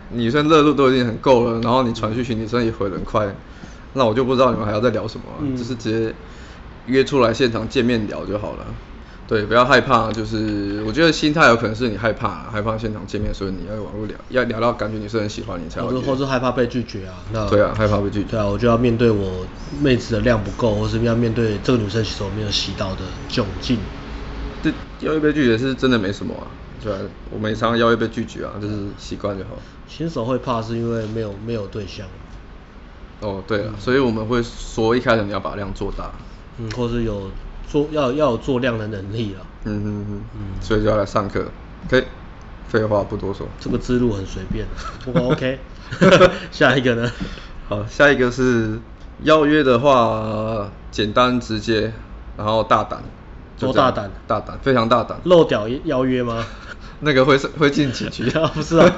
[0.10, 3.36] 女生热度都已经很够了，然后你传讯息，女生也回得很快，
[3.93, 6.13] 那我就不知道你们还要再聊什么，嗯、就是直接
[6.86, 8.65] 约出来现场见面聊就好了。
[9.32, 15.82] 对，不要害怕，就是我觉得心态有可能是你害怕，害怕现场见面，所以你要网络聊，要聊到感觉女生很喜欢你才。
[15.82, 17.15] 或者或者害怕被拒绝啊？
[17.32, 18.32] 那对啊，害怕被拒绝。
[18.32, 19.46] 对啊，我就要面对我
[19.80, 23.78] 妹子的量不够，或是要面对这个女生其实我没有洗到的窘境。
[24.62, 26.52] 这邀约被拒绝是真的没什么啊，
[26.84, 29.52] 对啊，我们常常邀约被拒绝啊，就是习惯就好。
[29.88, 32.06] 新手会怕是因为没有没有对象。
[33.22, 36.12] 哦，对了，嗯、所以我们会说一开始你要把量做大。
[36.58, 37.32] 嗯，或是有。
[37.71, 41.45] 做要要有做量的能力了，嗯嗯嗯，所以就要来上课。
[41.89, 42.03] 可以
[42.67, 44.65] 废话不多说，这个之路很随便，
[45.05, 45.57] 不过 OK。
[46.51, 47.12] 下一个呢？
[47.67, 48.79] 好，下一个是
[49.23, 51.91] 邀约的话，简单直接，
[52.38, 53.01] 然后大胆。
[53.60, 54.10] 多大胆？
[54.27, 55.19] 大胆，非常大胆。
[55.23, 56.45] 漏屌邀约吗？
[57.01, 58.49] 那个会是会进警局 啊？
[58.53, 58.91] 不是啊，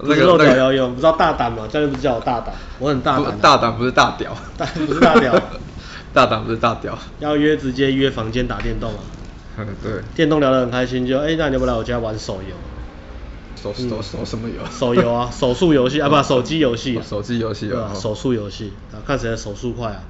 [0.00, 1.66] 那个漏屌邀约，不知道大胆吗？
[1.68, 3.38] 教练不是叫我大胆，我很大胆。
[3.38, 5.34] 大胆不是大屌，大不是大屌。
[6.18, 8.98] 大胆不是大屌，要约直接约房间打电动啊。
[9.56, 10.02] 嗯， 对。
[10.16, 12.56] 电动聊得很开心，就哎、欸，那你要不要来我家玩手游？
[13.54, 14.56] 手手手什么游？
[14.68, 17.00] 手游啊， 手速游戏啊，不，手机游戏。
[17.08, 17.94] 手机游戏啊。
[17.94, 20.02] 手速游戏，啊，看谁的手速快啊，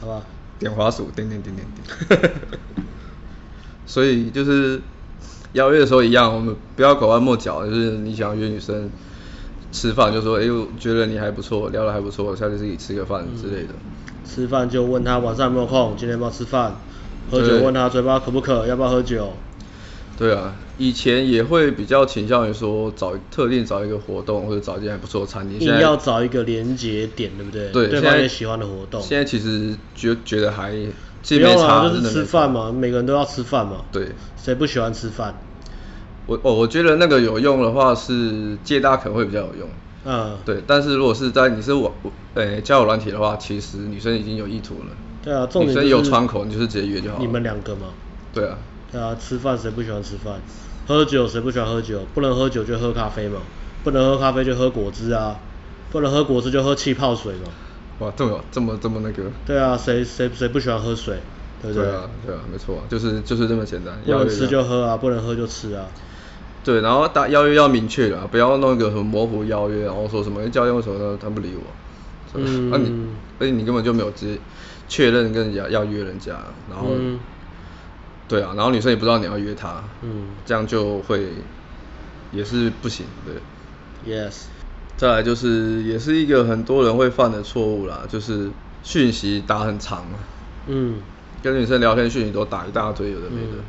[0.00, 0.22] 好吧。
[0.60, 1.66] 点滑鼠，点点点点
[2.20, 2.32] 点。
[3.84, 4.80] 所以就是
[5.54, 8.88] 邀约的时候一样，我们不要拐弯抹角，就是你想要约女生
[9.72, 13.70] 吃饭，就说哎，我觉得你还不错，聊得还不错，下次自己吃个饭之类的。
[13.72, 16.76] 嗯吃饭就问他晚上有没有空，今天要不要吃饭？
[17.30, 19.32] 喝酒问他嘴巴渴不渴，要不要喝酒？
[20.16, 27.70] 对啊，以前也会比较倾向于说找特定找一个活动或者找一间还不错的餐厅，硬要找一个连接点，对不对？
[27.70, 29.00] 对，对方也喜欢的活动。
[29.00, 33.84] 现在其实觉觉得还不用啊，就是吃饭嘛，每个人都要吃饭嘛。
[33.92, 34.08] 对，
[34.42, 35.34] 谁不喜欢吃饭？
[36.26, 39.68] 我哦，我觉得那个有用的话是借大可能会比较有用。
[40.04, 41.92] 嗯，对，但是如果是在你是网，
[42.34, 44.96] 呃，交友软体的话，其实女生已经有意图了。
[45.22, 47.20] 对啊，重点是女生有窗口，你就是直接约就好了。
[47.20, 47.88] 你们两个嘛。
[48.32, 48.56] 对啊。
[48.90, 50.40] 对啊，吃饭谁不喜欢吃饭？
[50.86, 52.06] 喝酒谁不喜欢喝酒？
[52.14, 53.40] 不能喝酒就喝咖啡嘛。
[53.84, 55.38] 不能喝咖啡就喝果汁啊，
[55.90, 57.50] 不能喝果汁就喝气泡水嘛。
[57.98, 59.24] 哇，这么这么这么那个？
[59.44, 61.18] 对啊，谁谁谁不喜欢喝水？
[61.60, 61.84] 对不对？
[61.84, 64.00] 对啊，对啊，没错，就是就是这么简单。
[64.06, 65.86] 不能吃就喝啊，不能喝就吃啊。
[66.64, 71.62] 对，然后打邀约要明确啊，不要弄一个很模糊邀约，然后说什么教练为什么他他不理我？
[72.34, 72.70] 嗯。
[72.70, 73.06] 那、啊、你
[73.38, 74.38] 而且你根本就没有直接
[74.88, 76.32] 确认跟人家要约人家，
[76.70, 76.88] 然后。
[76.98, 77.18] 嗯。
[78.28, 81.28] 对啊，然后女生也不知道你要约她，嗯，这样就会
[82.30, 83.34] 也是不行，对。
[84.06, 84.42] Yes。
[84.98, 88.50] 再来就是也是一个很多人会犯的错误啦，就是
[88.82, 90.04] 讯息打很长。
[90.66, 90.96] 嗯，
[91.42, 93.52] 跟女生聊天讯息都打一大堆，有的没的。
[93.56, 93.64] 嗯、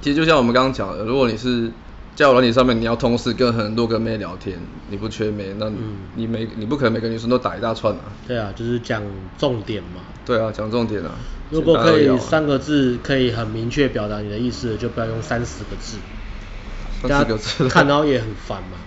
[0.00, 1.72] 其实就像我们刚刚讲的，如果你是
[2.16, 5.70] 交友软体上面你要同时跟很多个妹聊天，你不缺妹，那
[6.14, 8.00] 你每、嗯、你不可能每个女生都打一大串啊。
[8.26, 9.02] 对啊，就是讲
[9.36, 10.00] 重点嘛。
[10.24, 11.10] 对啊，讲重点啊。
[11.50, 15.98] 如果可以三个字可以很明确表达你的意思，就不要用三十个字。
[17.02, 17.68] 三十个字。
[17.68, 18.78] 看到也很烦嘛。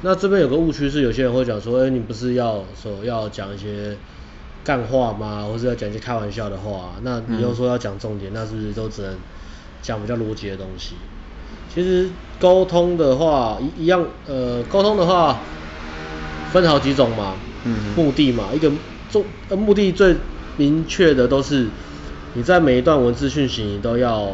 [0.00, 3.98] 那这边有个误区是，有些人会讲说，哎，你不是要说要讲一些
[4.64, 5.44] 干话吗？
[5.46, 6.92] 或是要讲一些开玩笑的话？
[7.02, 9.14] 那你又说要讲重点，嗯、那是不是都只能
[9.82, 10.94] 讲比较逻辑的东西？
[11.72, 15.40] 其实沟通的话，一一样，呃，沟通的话
[16.52, 18.70] 分好几种嘛，嗯，目的嘛，一个
[19.10, 20.16] 重呃目的最
[20.56, 21.66] 明确的都是
[22.34, 24.32] 你在每一段文字讯息，你都要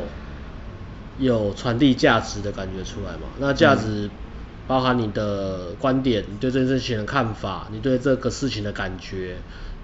[1.18, 3.28] 有传递价值的感觉出来嘛。
[3.38, 3.82] 那价值。
[3.84, 4.10] 嗯
[4.66, 9.36] 包含你的观点，你对这件事情的看法，你对这个事情的感觉，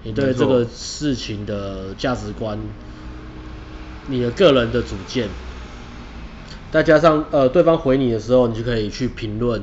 [0.04, 2.58] 你对这个事情的价值观，
[4.06, 5.28] 你的个人的主见，
[6.70, 9.62] 再加上呃对方回你的时候，你就可以去评论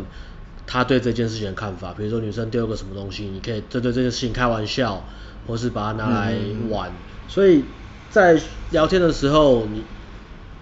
[0.65, 1.93] 他对这件事情的看法。
[1.97, 5.05] 比如说女生丢个什么东西，你可以针对这件事情开玩笑，
[5.47, 6.33] 或是把它拿来
[6.69, 6.89] 玩。
[6.89, 7.27] 嗯嗯嗯。
[7.27, 7.63] 所以
[8.09, 8.39] 在
[8.71, 9.83] 聊天的时候，你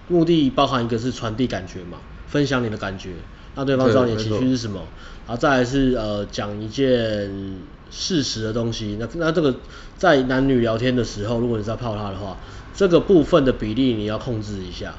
[0.08, 3.10] 目的包含一个是传递感觉嘛，分享你的感觉。
[3.56, 4.80] 让对方知道你的情绪是什么，
[5.26, 7.56] 然后再来是呃讲一件
[7.90, 8.98] 事实的东西。
[9.00, 9.56] 那那这个
[9.96, 12.36] 在男女聊天的时候，如果你在泡他的话，
[12.74, 14.94] 这个部分的比例你要控制一下。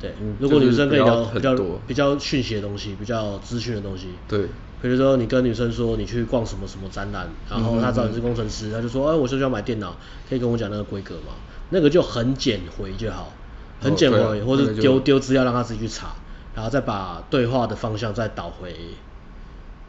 [0.00, 1.54] 对，如果女生跟你聊比较
[1.86, 4.08] 比较讯息的东西，比较资讯的东西。
[4.26, 4.46] 对。
[4.82, 9.94] 比如说你跟女生说你去逛什么什么展览，然后她知道你是工程师，她就说哎我是需要买电脑，
[10.28, 11.34] 可以跟我讲那个规格吗？
[11.68, 13.30] 那个就很简回就好，
[13.78, 16.14] 很简回，或者丢丢资料让她自己去查。
[16.52, 18.74] 然后再把对话的方向再导回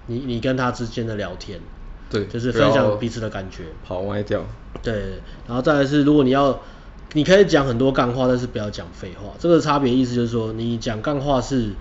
[0.06, 1.60] 你你跟她之间的聊天，
[2.10, 4.46] 对，就是分享彼此的感觉，跑歪掉。
[4.84, 6.60] 对，然后再来是如果你要，
[7.14, 9.32] 你可以讲很多干话，但是不要讲废话。
[9.40, 11.76] 这个差别意思就是说，你讲干话是，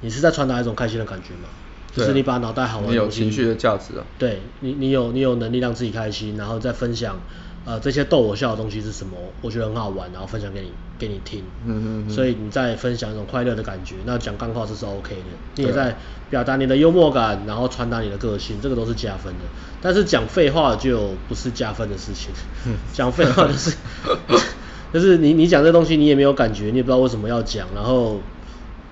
[0.00, 1.48] 你是在传达一种开心的感觉嘛，
[1.92, 4.04] 就是你把脑袋好玩，你有情绪的价值啊。
[4.18, 7.20] 对你，你有你有能力让自己开心，然后再分享。
[7.66, 9.16] 呃，这些逗我笑的东西是什么？
[9.42, 11.44] 我觉得很好玩，然后分享给你，给你听。
[11.66, 12.10] 嗯嗯。
[12.10, 15.22] 所以你在分享一种快乐的感觉，那讲干话这是 OK 的。
[15.56, 15.96] 你也在
[16.30, 19.40] 表达你的幽默感，然后传达你的个性，这个都是加分的。
[19.82, 22.30] 但是讲废话就不是加分的事情。
[22.92, 23.76] 讲废话就是
[24.92, 28.20] 就是你你讲这东西你也没有感觉，你也不知道为什么要讲，然后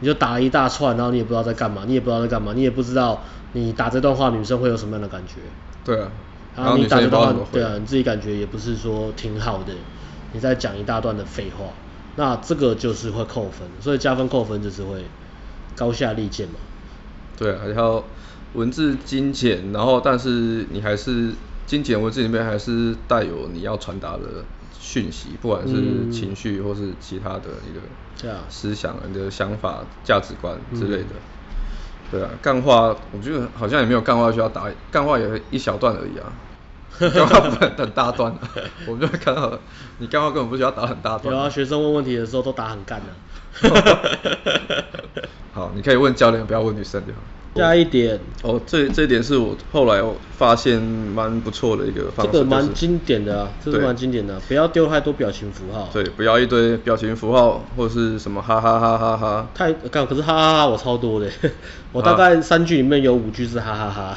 [0.01, 5.37] 你就打了一大串，然后你也不知道在干嘛，你也不知道在干嘛，你也不知道你打这段话女生会有什么样的感觉。
[5.85, 6.13] 对啊。
[6.59, 9.73] 然后你打这段话，对啊，你自己感觉也不是说挺好的，
[10.33, 11.66] 你在讲一大段的废话，
[12.16, 15.05] 那这个就是会扣分，所以加分扣分就是会
[15.77, 16.55] 高下立见嘛。
[17.37, 18.05] 对啊，然后
[18.55, 21.33] 文字精简，然后但是你还是
[21.66, 24.44] 精简文字里面还是带有你要传达的
[24.81, 27.73] 讯息，不管是情绪或是其他的一
[28.27, 31.11] 个思想、你的想法、价值观之类的。
[32.11, 36.33] 对啊，干话我觉得好像也没有干话需要打，干话也一小段而已啊。
[36.98, 38.35] 干话不能很大段，
[38.87, 39.59] 我们就会看到
[39.98, 41.35] 你干话根本不需要打很大段。
[41.35, 43.07] 有啊，学生问问题的时候都打很干的。
[45.53, 47.18] 好，你可以问教练，不要问女生就好。
[47.57, 52.33] 下一点哦，这这一点是我后来我发现蛮不错的一个方式。
[52.33, 55.88] 这个蛮经典的啊，这是蛮经典的，不要丢太多表情符号。
[55.92, 59.48] 对，不要一堆表情符号或者是什么哈哈哈哈哈。
[59.55, 61.29] 太干，可是哈哈哈我超多的，
[61.90, 64.16] 我大概三句里面有五句是哈哈哈。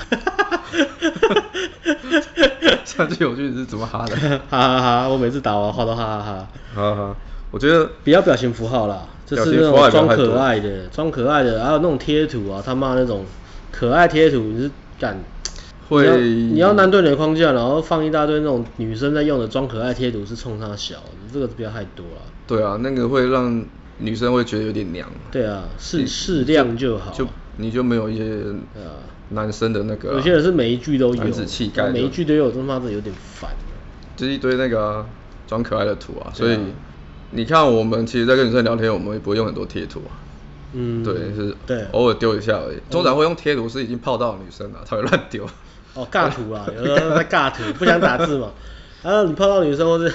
[3.02, 4.16] 三句有句你是怎么哈的？
[4.50, 5.10] 哈哈哈！
[5.10, 6.48] 我每次打完话都哈哈哈。
[6.76, 7.16] 哈哈，
[7.50, 13.26] 我觉得不要表情符号啦，就是那种装可爱的，装可爱的，还有那种贴图啊，他妈那种
[13.72, 15.18] 可爱贴图，你是敢？
[15.90, 16.22] 会。
[16.22, 20.98] 你要男对女的框架，然后放一大堆那种女生在用的装可爱贴图，是冲他小，
[21.34, 22.22] 这个不要太多了。
[22.46, 23.66] 对啊，那个会让
[23.98, 25.10] 女生会觉得有点娘。
[25.32, 27.12] 对啊，适适量就好。
[27.12, 27.26] 就
[27.58, 28.44] 你就没有一些。
[29.34, 33.50] 男生的那个、啊，有些人是每一句都有，男子气概，每一句都有，他妈的有点烦。
[34.18, 35.06] 就是一堆那个
[35.48, 36.60] 装可爱的图啊，所以
[37.30, 40.12] 你看我们其实，在跟女生聊天，我们也不会用很多贴图啊。
[40.74, 42.78] 嗯，对，是，对，偶尔丢一下而已。
[42.90, 45.48] 通常会用贴图是已经泡到女生了，才会乱丢。
[45.94, 48.52] 哦，尬图啊， 有时候在尬图，不想打字嘛。
[49.02, 50.14] 然 后你泡到女生，或是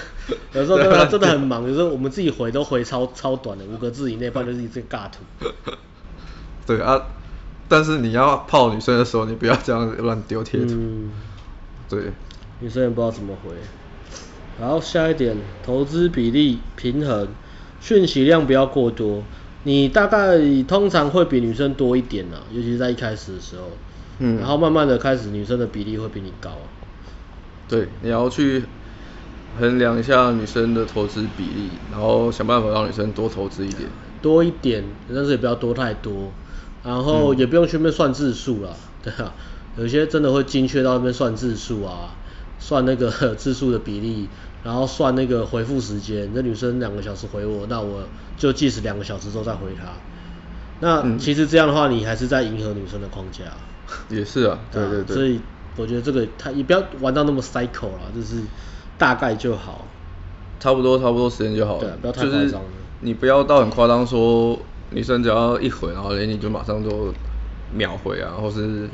[0.53, 5.51] 有时候真的真的很忙，有时候我们自己回都回超超短的，五个字以内，不然就是一个尬图。
[6.66, 7.01] 对啊，
[7.68, 10.74] 但是你要泡女生的时候，你不要这样乱丢贴图。
[10.74, 11.11] 嗯，
[11.88, 12.12] 对。
[12.61, 13.50] 女生也不知道怎么回。
[14.61, 17.29] 然后下一点，投资比例平衡，
[17.81, 19.22] 讯息量不要过多。
[19.64, 23.64] 你大概通常会比女生多一点啊，尤其是在一开始的时候。
[24.20, 24.38] 嗯。
[24.38, 26.50] 然后慢慢的开始，女生的比例会比你高。
[27.68, 28.62] 对，你要去
[29.59, 33.88] 衡量一下女生的投资比例，然后想办法让女生多投资一点。
[34.22, 36.33] 多一点，但是也不要多太多。
[36.87, 38.70] 然后也不用去那边算字数啦，
[39.03, 39.35] 对啊。
[39.77, 42.14] 有些真的会精确到那边算字数啊。
[42.59, 44.29] 算那个 字数的比例，
[44.64, 46.31] 然后算那个回复时间。
[46.33, 48.05] 那女生两个小时回我，那我
[48.38, 49.92] 就计时两个小时之后再回她。
[50.81, 53.44] 那其实这样的话，你还是在迎合女生的框架。
[54.09, 55.14] 也是啊， 对对对。
[55.14, 55.38] 所以
[55.77, 58.37] 我觉得这个他也不要玩到那么 cycle 啦，就是
[58.96, 59.87] 大概就好。
[60.59, 61.81] 差不多差不多时间就好了。
[61.81, 62.62] 对，不要太夸张。
[63.01, 64.59] 你不要到很夸张，说
[64.90, 67.12] 女生只要一回，然后连你就马上就。
[67.75, 68.88] 秒回啊，或是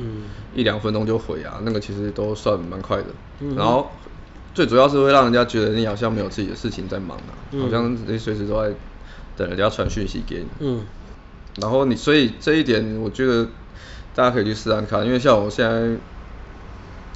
[0.55, 3.05] 一两分钟就回啊，那个其实都算蛮快的。
[3.55, 3.91] 然后
[4.55, 8.75] 最主要是会让人家觉得你好像没有自己的事情在忙啊，好像你随时都在
[9.37, 10.47] 等人家传讯息给你。
[10.61, 10.81] 嗯。
[11.61, 13.47] 然后你所以这一点我觉得
[14.15, 15.99] 大家可以去试试看，因为像我现在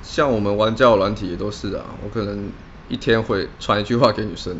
[0.02, 2.50] 像我们玩交友软体也都是啊，我可能
[2.90, 4.54] 一天会传一句话给女生。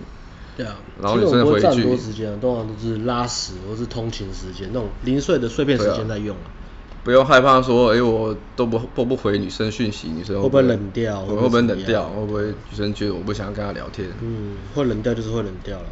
[0.57, 0.77] 对啊。
[1.01, 1.69] 然后女生回一句。
[1.69, 6.51] 很多时间，啊通常都是拉屎或是通勤时间那种零碎的碎片时间在用啊。
[7.05, 11.21] 不用害怕说，哎，我都不都不回女生讯息，女生会不会冷掉？
[11.21, 12.03] 会不会冷掉？
[12.09, 14.09] 会不会女生觉得我不想跟她聊天？
[14.21, 15.85] 嗯，会冷掉就是会冷掉了。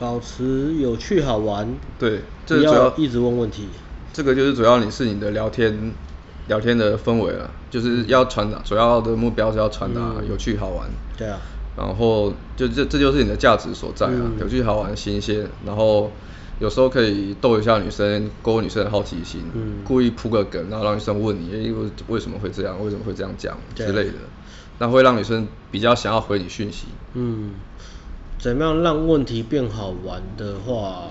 [0.00, 1.72] 保持有趣好玩。
[1.96, 3.68] 对，这要一直问问题。
[4.12, 5.92] 这个就是主要你是你的聊天
[6.48, 10.88] 聊天的氛围了，就是要传达主要的目标是要传达有趣好玩。
[11.16, 11.38] 对啊。
[11.78, 16.10] 然后就这这就是你的价值所在啊，有趣好玩新鲜，然后。
[16.60, 22.82] 有时候可以逗一下女生，勾女生的好奇心，嗯、故意铺个梗，然后让女生问你，哎，为为什么会这样？
[22.82, 24.14] 为什么会这样讲之类的，
[24.80, 26.86] 那会让女生比较想要回你讯息。
[27.14, 27.52] 嗯，
[28.40, 31.10] 怎么样让问题变好玩的话，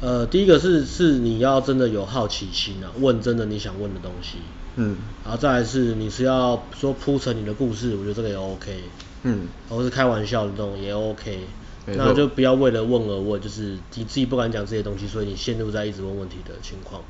[0.00, 4.38] 呃，第一个是是你要真的有好奇心啊，问真的你想问的东西。
[4.74, 8.82] 嗯，然后再来是你是要说铺成你的故事，我觉得这个也 OK。
[9.22, 11.40] 嗯，或是开玩笑的这种也 OK。
[11.86, 17.02] 那就不要为了问而问，就是你自己不敢讲这些东西，所以你陷入在一直问问题的情况。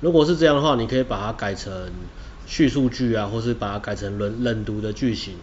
[0.00, 1.72] 如果是这样的话，你可以把它改成
[2.46, 5.34] 叙述句啊，或是把它改成冷冷读的句型，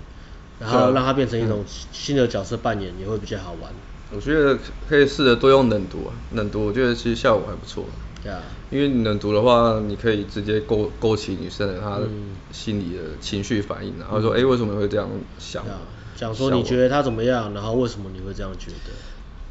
[0.60, 3.74] 然后让它变成一种新的角色扮演，也会比较好玩。
[4.14, 4.58] 我觉得
[4.88, 7.84] 可以试着多用冷读啊，冷读我觉得其实效果还不错。
[8.24, 12.00] 对啊，因为冷读的话，你可以直接勾勾起女生的她
[12.54, 15.66] 心里的情绪反应，然后说，哎，为什么会这样想？
[16.16, 18.92] 讲说你觉得他怎么样，然后为什么你会这样觉得？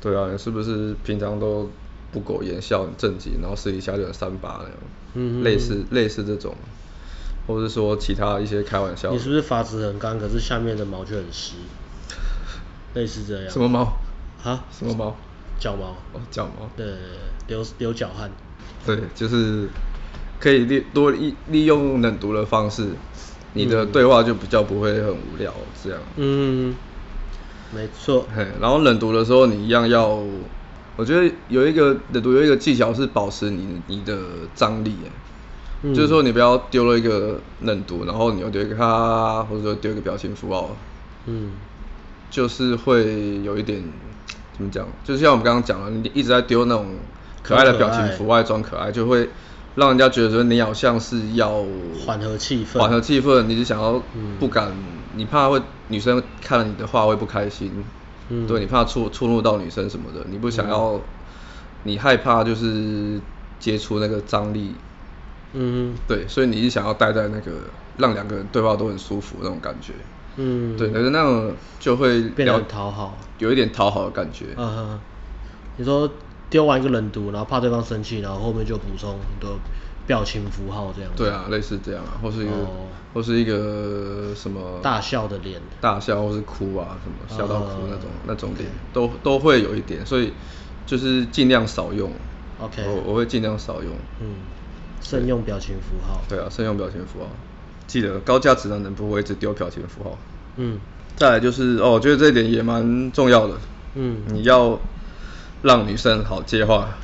[0.00, 1.70] 对啊，你是不是平常都
[2.12, 4.72] 不苟言笑、很正经，然后私底下就很三八那样？
[5.14, 6.54] 嗯哼，类似类似这种，
[7.46, 9.12] 或者是说其他一些开玩笑。
[9.12, 11.54] 你是不是发质很干，可是下面的毛却很湿？
[12.94, 13.50] 类似这样。
[13.50, 13.80] 什么毛？
[14.42, 14.64] 啊？
[14.70, 15.16] 什么毛？
[15.58, 15.96] 脚毛。
[16.12, 16.68] 哦，脚毛。
[16.76, 16.86] 对，
[17.46, 18.30] 流流脚汗。
[18.86, 19.68] 对，就是
[20.38, 22.88] 可以利多利利用冷读的方式。
[23.54, 25.98] 你的对话就比较不会很无聊，这样。
[26.16, 26.74] 嗯，
[27.72, 28.26] 没错。
[28.34, 30.20] 嘿，然后冷读的时候，你一样要，
[30.96, 34.18] 我觉得有一个冷读有一个技巧是保持你你的
[34.56, 34.96] 张力，
[35.82, 40.76] 嗯、就是说你不要丢了一个冷读，然后你又丢一个哈，或者说丢一个表情符号，
[41.26, 41.52] 嗯，
[42.30, 43.80] 就是会有一点
[44.56, 46.86] 怎么讲，就像我们刚刚讲了，你一直在丢那种
[47.44, 49.28] 可爱的表情符号装可爱，就会。
[49.74, 51.64] 让人家觉得说你好像是要
[52.06, 54.00] 缓和气氛，缓和气氛，你是想要
[54.38, 54.76] 不敢，嗯、
[55.16, 57.84] 你怕会女生看了你的话会不开心，
[58.28, 61.00] 嗯、对，你怕触触怒到女生什么的，你不想要，嗯、
[61.82, 63.20] 你害怕就是
[63.58, 64.76] 接触那个张力，
[65.54, 67.52] 嗯，对，所以你是想要待在那个
[67.98, 69.92] 让两个人对话都很舒服那种感觉，
[70.36, 75.00] 嗯，对，可是那种就会变得讨好，有一点讨好的感觉，嗯哼，
[75.78, 76.08] 你说。
[76.54, 79.58] 丢完一个冷读，然后怕对方生气，然后后面就补充很多
[80.06, 81.10] 表情符号这样。
[81.16, 90.32] 对啊，类似这样啊，或是一个，哦、或是一个什么大笑的脸，大笑或是哭啊，什么笑到哭那种、哦、那种脸，都都会有一点，所以
[90.86, 92.08] 就是尽量少用。
[92.60, 93.92] OK，我我会尽量少用。
[94.20, 94.36] 嗯，
[95.00, 96.20] 慎用表情符号。
[96.28, 97.26] 对啊，慎用表情符号。
[97.88, 100.16] 记得高价值的人不会一直丢表情符号。
[100.58, 100.78] 嗯，
[101.16, 103.54] 再来就是哦，我觉得这一点也蛮重要的。
[103.96, 104.78] 嗯，你要。
[105.64, 106.98] 让女生好接话，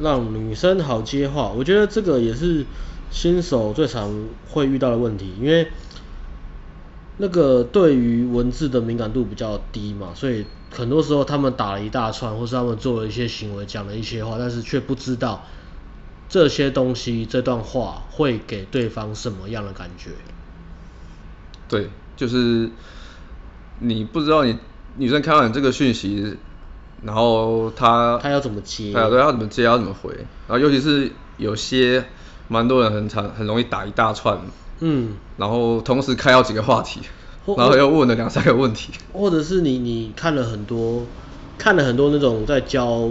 [0.00, 2.66] 让女生好接话，我觉得这个也是
[3.12, 5.68] 新手最常会遇到的问题，因为
[7.18, 15.44] 那个对于文字的敏感度比较低嘛，所以很多时候他们打了一大串，或是他们做了一些行为，讲了一些话，但是却不知道
[16.28, 20.10] 这些东西，这段话会给对方什么样的感觉。
[21.68, 22.68] 对，就是
[23.78, 24.58] 你不知道你
[24.96, 26.36] 女生看到你这个讯息。
[27.04, 28.92] 然后他他要怎么接？
[28.92, 30.12] 对，要怎么接，要怎么回？
[30.46, 32.04] 然后尤其是有些
[32.48, 34.38] 蛮多人很常很容易打一大串，
[34.80, 37.00] 嗯，然后同时开好几个话题，
[37.56, 38.92] 然后又问了两三个问题。
[39.12, 41.04] 或者是你你看了很多
[41.58, 43.08] 看了很多那种在教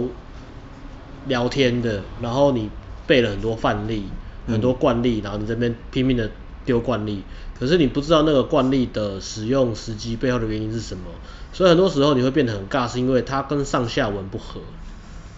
[1.26, 2.70] 聊天的，然后你
[3.06, 4.04] 背了很多范例、
[4.46, 6.30] 很多惯例，然后你这边拼命的
[6.64, 7.24] 丢惯例，
[7.58, 11.04] 可是你不知道那个惯例的使用时机背后的原因是什么。
[11.52, 14.60] 所以很多时候你会变得很尬，是因为它跟上下文不合。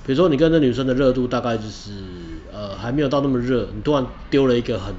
[0.07, 1.91] 比如说你跟这女生的热度大概就是
[2.53, 4.95] 呃还没有到那么热，你突然丢了一个很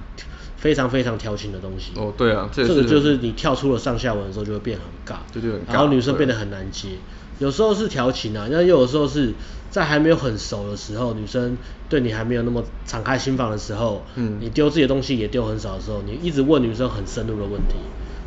[0.57, 1.91] 非常非常调情的东西。
[1.95, 5.73] 哦，对啊，这个就是你跳出了上下文的时候就会变很尬，对对，很尬。
[5.73, 6.89] 然后女生变得很难接。
[7.37, 9.33] 有时候是调情啊，那又有时候是
[9.69, 11.55] 在还没有很熟的时候，女生
[11.87, 17.75] 对你还没有那么敞开心房的时候，嗯，你丢自己的东西也丢很少的时候，你一直问女生很深入的问题。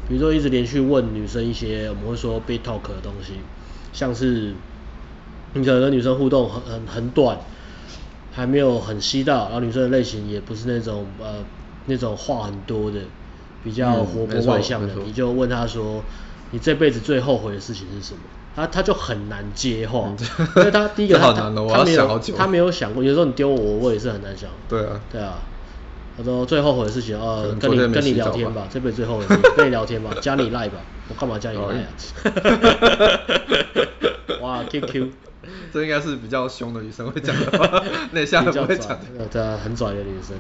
[0.09, 3.35] 比如说一直连续问女生一些我们会说 big talk 的东西，
[3.93, 4.55] 像是
[5.53, 7.39] 你可能跟女生互动很很很短，
[8.33, 11.45] 还没有很吸到，然后女生的类型也不是那种呃
[11.87, 13.01] 那种话很多的，
[13.63, 16.03] 比较活泼外向的，你就问她说
[16.53, 18.21] 你这辈子最后悔的事情是什么？
[18.57, 20.15] 她她就很难接话，
[20.57, 21.51] 因为她第一个她她
[21.85, 24.49] 没有她没有想过，有时候你丢我我也是很难想。
[24.69, 25.01] 对啊。
[25.13, 25.43] 对啊。
[26.19, 31.89] 他说最后悔的事情，呃，跟你跟你聊天吧，这辈子最后悔的事情， 跟你聊天吧，加你赖吧，我干嘛加你赖啊？
[34.43, 35.09] 哇，QQ，
[35.73, 38.99] 这应该是比较凶的女生会讲的话， 内向的不会讲。
[39.31, 40.37] 对啊，很拽的女生，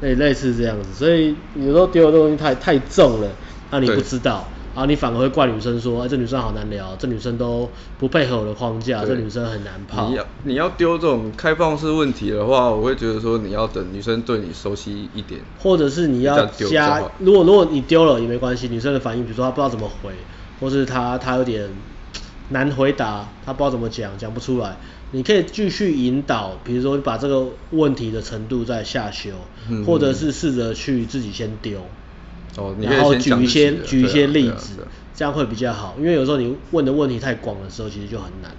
[0.00, 3.28] 类类似这样子，所以有时候丢的东西太太重了，
[3.70, 4.48] 那你不知道。
[4.74, 7.68] 然后你反而会怪女生说，哎，这女生好难聊，这女生都
[7.98, 10.08] 不配合我的框架，这女生很难泡。
[10.08, 20.12] 你要你要丢这种开放式问题的话，我会觉得说你要等女生对你熟悉一点，或者是你要加，如果如果你丢了也没关系，女生的反应，比如说她不知道怎么回，
[20.58, 21.68] 或是她她有点
[22.48, 24.78] 难回答，她不知道怎么讲，讲不出来，
[25.10, 29.32] 你可以继续引导，比如说把这个问题的程度再下修，
[29.68, 31.82] 嗯、或者是试着去自己先丢。
[32.56, 38.50] 哦，然后举一些举一些例子，这样会比较好，因为有时候你问的问题太广的时候，其实就很难。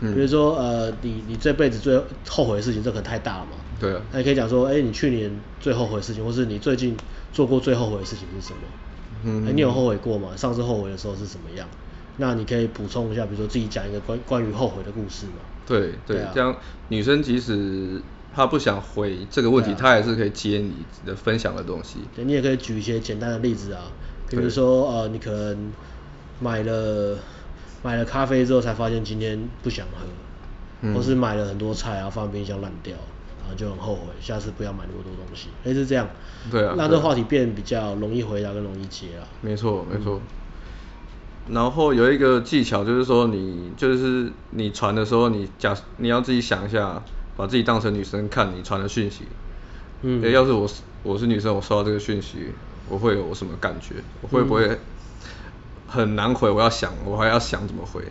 [0.00, 3.52] 嗯，比如说呃，你你这辈子最后悔的事情，这可能太大了嘛。
[3.78, 4.00] 对啊。
[4.12, 5.30] 那你可以讲说，哎，你去年
[5.60, 6.96] 最后悔的事情，或是你最近
[7.32, 8.58] 做过最后悔的事情是什么？
[9.24, 9.46] 嗯。
[9.48, 10.28] 哎，你有后悔过吗？
[10.36, 11.68] 上次后悔的时候是什么样？
[12.16, 15.42] 那你可以补充一下，比如说自己讲一个关关于后悔的故事嘛。
[15.66, 16.56] 对对，这样
[16.88, 18.00] 女生即使。
[18.40, 20.72] 他不想回这个问题，啊、他还是可以接你
[21.04, 21.98] 的分享的东西。
[22.16, 23.82] 对，你也可以举一些简单的例子啊，
[24.30, 25.70] 比如说呃，你可能
[26.40, 27.18] 买了
[27.82, 30.06] 买了咖啡之后才发现今天不想喝，
[30.80, 32.96] 嗯、或是买了很多菜然后放冰箱烂掉，
[33.40, 35.48] 然后就很后悔，下次不要买那么多东西。
[35.64, 36.08] 类似这样，
[36.50, 39.28] 对啊，让这个话题变比较容易回答跟容易接啊。
[39.42, 40.18] 没错没错。
[41.46, 47.02] 嗯、然后有一个技巧就是说你，你就是你传的时候，你假你要自己想一下。
[47.36, 49.22] 把自己当成女生看你传的讯息，
[50.02, 52.48] 嗯，要是我是我是女生，我收到这个讯息，
[52.88, 53.94] 我会有什么感觉？
[54.20, 54.78] 我会不会
[55.86, 56.50] 很难回？
[56.50, 58.02] 我要想，我还要想怎么回，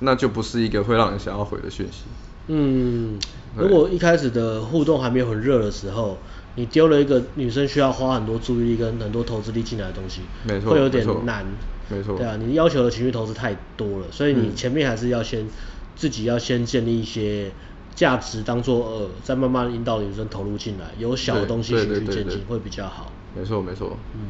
[0.00, 2.02] 那就不是一个会让人想要回的讯息。
[2.48, 3.20] 嗯，
[3.56, 6.18] 如果一开始的互动还没有很热的时候，
[6.56, 11.46] 你丢了一个女生需要花很多注意力跟很多投资力进来的东西，没错，会有点难，
[11.88, 15.48] 没错，对啊，你要求的情绪投资太多了，所以你前面还是要先、嗯、
[15.94, 17.52] 自己要先建立一些。
[17.94, 23.10] 价值当做二，再慢慢引导女生投入进来，有小的东西循序渐进会比较好。
[23.36, 23.96] 没错没错。
[24.14, 24.28] 嗯。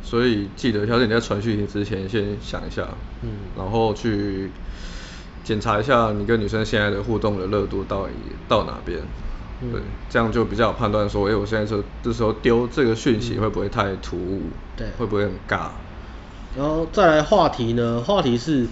[0.00, 2.88] 所以记得，小姐你在传讯息之前先想一下，
[3.22, 4.50] 嗯，然后去
[5.44, 8.12] 检查一下你跟女生现在的互动的热度到底
[8.48, 9.00] 到哪边，
[9.60, 14.42] 嗯、对，这样就比较有判断说，哎、欸，我现在这这时候丢这个讯息会不会太突兀？
[14.44, 15.70] 嗯、对，会不会很尬？
[16.56, 18.00] 然后再来话题呢？
[18.00, 18.66] 话题是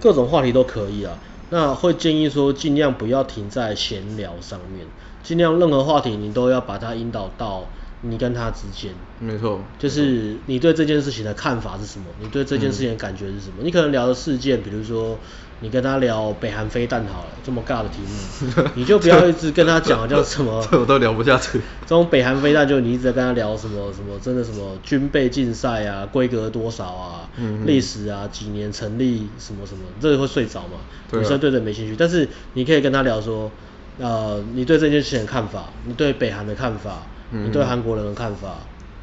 [0.00, 1.18] 各种话题都可以啊。
[1.50, 4.86] 那会建议说，尽量不要停在闲聊上面，
[5.22, 7.64] 尽量任何话题你都要把它引导到
[8.02, 8.92] 你跟他之间。
[9.20, 12.06] 没错，就是你对这件事情的看法是什么？
[12.20, 13.54] 你对这件事情的感觉是什么？
[13.60, 15.18] 嗯、你可能聊的事件，比如说
[15.60, 21.58] 你跟他聊北韩飞弹好了，这么尬的题目， 你就不要一直跟他讲叫什么，这我都聊不下去。
[21.82, 27.28] 这种北韩飞弹就你一直在跟他聊什么什么，真的什么军备竞赛啊，规格多少啊，
[27.66, 30.78] 历史啊，几年成立什么什么，这个会睡着嘛？
[31.12, 33.50] 女生对这没兴趣，但是你可以跟他聊说，
[33.98, 37.02] 呃，你对这件事情的看法，你对北韩的看法，
[37.32, 38.58] 嗯、你对韩国人的看法，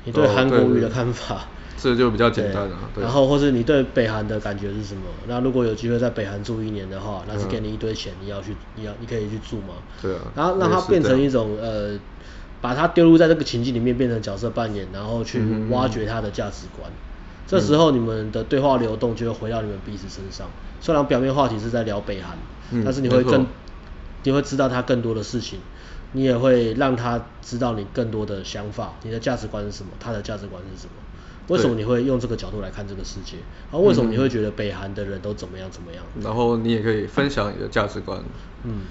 [0.05, 1.47] 你对韩国语的看法。
[1.91, 3.03] 哦这就比较简单了，对。
[3.03, 5.03] 然后或是你对北韩的感觉是什么？
[5.27, 9.75] 那如果有机会在北韩住一年的话，那是给你一堆钱，你要去，你要你可以去住吗？
[10.01, 10.21] 对啊。
[10.35, 11.97] 然后让它变成一种呃，
[12.61, 16.91] 把它丢入在这个情境里面，变成角色扮演，然后去挖掘他的价值观。
[17.47, 20.49] 这时候你们的对话流动就会回到你们彼此身上。
[20.81, 22.37] 虽然表面话题是在聊北韩，
[22.83, 23.45] 但是你会更，
[24.23, 25.59] 你会知道他更多的事情，
[26.13, 30.93] 你也会让他知道你更多的想法，你的价值观是什么，他的价值观是什么。
[31.47, 33.37] 为什么你会用这个角度来看这个世界？
[33.71, 36.03] 然后为什么你会觉得北韩的人都怎么样怎么样？
[36.21, 38.23] 然后你也可以分享你的价值观。
[38.63, 38.81] 嗯，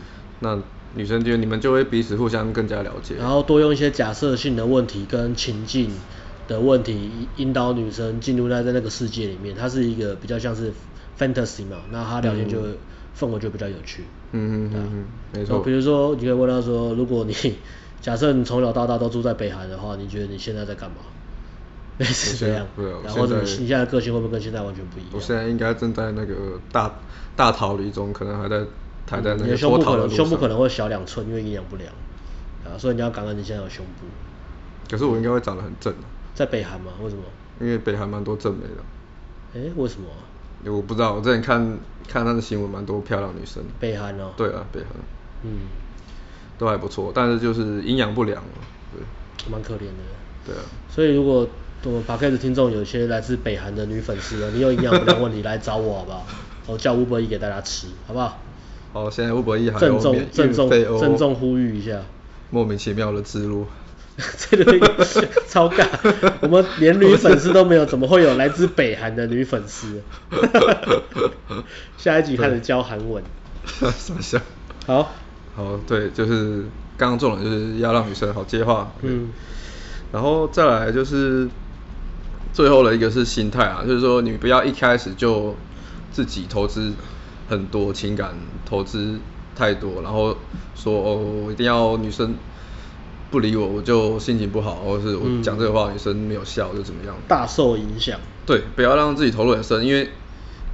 [0.41, 0.59] 那
[0.95, 3.17] 女生觉得你们就会彼此互相更加了解。
[3.17, 5.91] 然后多用一些假设性的问题跟情境
[6.47, 9.57] 的问题引导女生进入在在那个世界里面。
[9.57, 10.73] 它是一个比较像是
[11.19, 12.69] fantasy 嘛，那她聊天就会
[13.19, 14.05] 氛围就比较有趣。
[14.31, 15.59] 嗯嗯嗯嗯，没错。
[15.61, 17.35] 比如说你可以问她说，如果你
[18.01, 20.97] 假设你从小到大都住在北韩的话，你觉得你现在在干嘛？
[21.99, 22.67] 类似这样，
[23.05, 25.11] 然后你你现在的个性会不会跟现在完全不一样？
[25.13, 26.35] 我现在应该正在那个
[26.73, 26.93] 大
[27.37, 28.65] 大逃离中，可能还在
[29.09, 31.89] 还在那个胸部可能胸部可能会小两寸，因为营养不良，
[32.65, 34.07] 啊，所以你要感恩你现在有胸部。
[34.91, 35.95] 可是我应该会长得很正。
[36.35, 36.93] 在北韩吗？
[37.03, 37.23] 为什么？
[37.61, 38.83] 因为北韩蛮多正美的。
[39.55, 40.09] 哎，为什么？
[40.73, 41.79] 我不知道，我之前看
[42.09, 43.63] 看他的新闻，蛮多漂亮女生。
[43.79, 44.33] 北韩哦。
[44.37, 44.91] 对啊，北韩。
[45.43, 45.51] 嗯。
[46.59, 48.43] 都还不错，但是就是营养不良，
[48.93, 49.03] 对。
[49.51, 50.47] 蛮可怜的。
[50.47, 50.63] 对啊。
[50.89, 51.47] 所以如果
[51.85, 56.27] 我们 Podcast 听众有一些来自北韩的女粉丝啊，你有营养不良问题 来找我好不好？
[56.67, 58.41] 我叫吴伯义给大家吃，好不好？
[58.95, 60.29] 好，现在 Uber Eats 还有免运费哦。
[60.33, 62.01] 郑重郑重郑重呼吁一下。
[62.51, 63.67] 莫名其妙的植入。
[64.39, 65.05] 这个
[65.49, 65.87] 超尬，
[66.41, 70.01] 我们连女粉丝都没有，怎么会有来自北韩的女粉丝？
[71.99, 73.23] 下一集开始教韩文。
[73.67, 74.41] 傻笑。
[74.87, 75.13] 好。
[75.57, 76.65] 好，对，就是
[76.97, 78.93] 刚刚重点就是要让女生好接话。
[79.03, 79.31] 嗯。
[80.13, 81.47] 然后再来就是。
[82.55, 85.55] 最后的一个是心态啊，就是说你不要一开始就
[86.13, 86.93] 自己投资
[87.49, 88.31] 很多情感，
[88.65, 89.19] 投资
[89.57, 90.37] 太多，然后
[90.77, 92.37] 说哦，我一定要女生
[93.33, 98.21] 不理我，我就心情不好，或者是我讲这个话女生没有笑就怎么样，大受影响。
[98.47, 100.11] 对，不要让自己投入很深，因为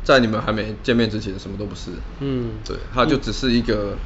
[0.04, 1.92] 在你们还没见面之前什么都不是。
[2.18, 3.96] 嗯，对，它就只是一个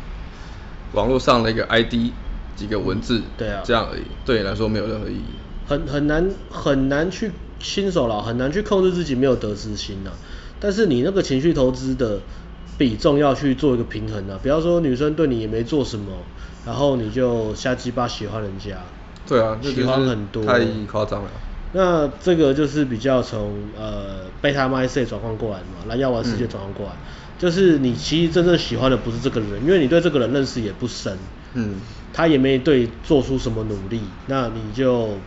[0.92, 2.12] 网络上的一个 ID，
[2.54, 5.24] 几个文字，对啊，这样而已，对你来说没有任何意义。
[5.66, 7.32] 很很难很难去。
[7.64, 10.10] 新手啦很难去控制自己没有得失心呐，
[10.60, 12.20] 但是你那个情绪投资的
[12.76, 16.12] 比重要去做一个平衡啊，比方说女生对你也没做什么，
[16.66, 18.76] 然后你就瞎鸡巴喜欢人家，
[19.26, 21.28] 对啊，喜欢很多，太夸张了。
[21.72, 26.98] 那这个就是比较从呃贝塔 mindset 转换过来的嘛，蓝药丸世界转换过来，嗯、
[27.38, 31.16] 就是你其实真正喜欢的不是这个人，因为你对这个人认识也不深，
[31.54, 31.80] 嗯，
[32.12, 35.18] 他也没对做出什么努力，那你就。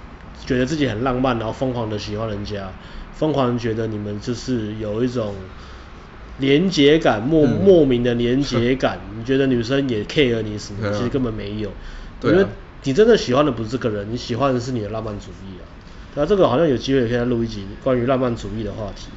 [0.46, 2.72] 觉得自己很浪漫，然后疯狂的喜欢人家，
[3.14, 5.36] 疯狂觉得你们就是有一种
[6.40, 9.00] 连结感，莫莫名的连结感。
[9.12, 10.92] 嗯、 你觉得女生也 care 你什么？
[10.92, 11.72] 其实根本没有，
[12.24, 12.46] 因为
[12.84, 15.66] 你真的喜欢的不是这个人，你喜欢的是你的浪漫主义啊。
[16.16, 19.08] 那这个好像有机会也可以再录一集关于浪漫主义的话题。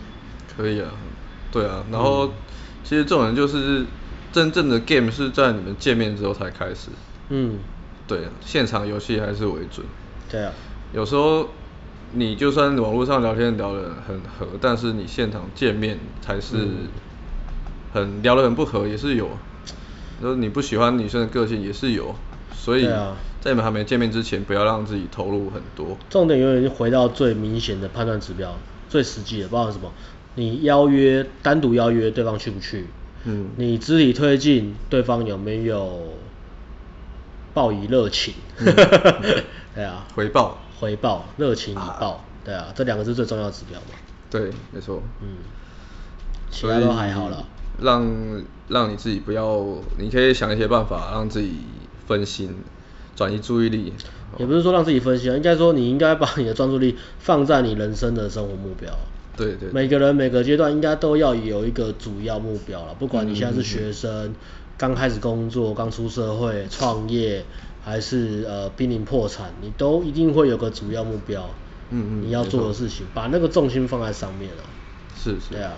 [0.56, 0.90] 可以啊，
[1.52, 2.32] 对啊，然后、嗯、
[2.82, 3.86] 其实这种人就是
[4.32, 6.88] 真正的 game 是在你们见面之后才开始。
[7.28, 7.58] 嗯，
[8.06, 9.86] 对，现场游戏还是为准。
[10.30, 10.52] 对啊。
[10.92, 11.48] 有时候
[12.12, 16.68] 你就算网络上聊天聊得很合，但是你现场见面才是
[17.92, 19.28] 很聊得很不合，也是有。
[20.20, 22.14] 就是你不喜欢女生的个性也是有，
[22.52, 22.84] 所以
[23.40, 25.96] 在你们还没见面之前，不要让自己投入很多。
[26.10, 28.54] 重点永远是回到最明显的判断指标，
[28.88, 29.90] 最实际的，包括什么？
[30.34, 32.86] 你邀约单独邀约对方去不去？
[33.24, 33.48] 嗯。
[33.56, 36.02] 你肢体推进对方有没有
[37.54, 38.34] 报以热情？
[38.58, 38.66] 嗯、
[39.74, 40.04] 对啊。
[40.14, 40.58] 回报。
[40.80, 43.86] 回报热情以报，啊、对啊，这两个是最重要的指标嘛。
[44.30, 45.02] 对，没错。
[45.20, 45.36] 嗯，
[46.50, 47.44] 其他都还好了。
[47.82, 49.62] 让让你自己不要，
[49.98, 51.52] 你可以想一些办法让自己
[52.06, 52.54] 分心，
[53.14, 53.92] 转移注意力。
[54.38, 58.90] 也不是说让自己分心啊，应该说你应该把你的专注力放在你人生的生活目标。
[59.36, 59.70] 对，对对。
[59.72, 64.34] 每个人每个阶段应该都要有一个主要目标了，不管你现在是学生，
[64.78, 67.44] 刚、嗯、开始工作，刚出社会，创业。
[67.82, 71.48] 还是呃濒临破产，你都一定会有个主要目标，
[71.90, 74.62] 嗯嗯，你要做的事情，把那个重心放在上面啊。
[75.16, 75.54] 是是。
[75.54, 75.72] 对啊。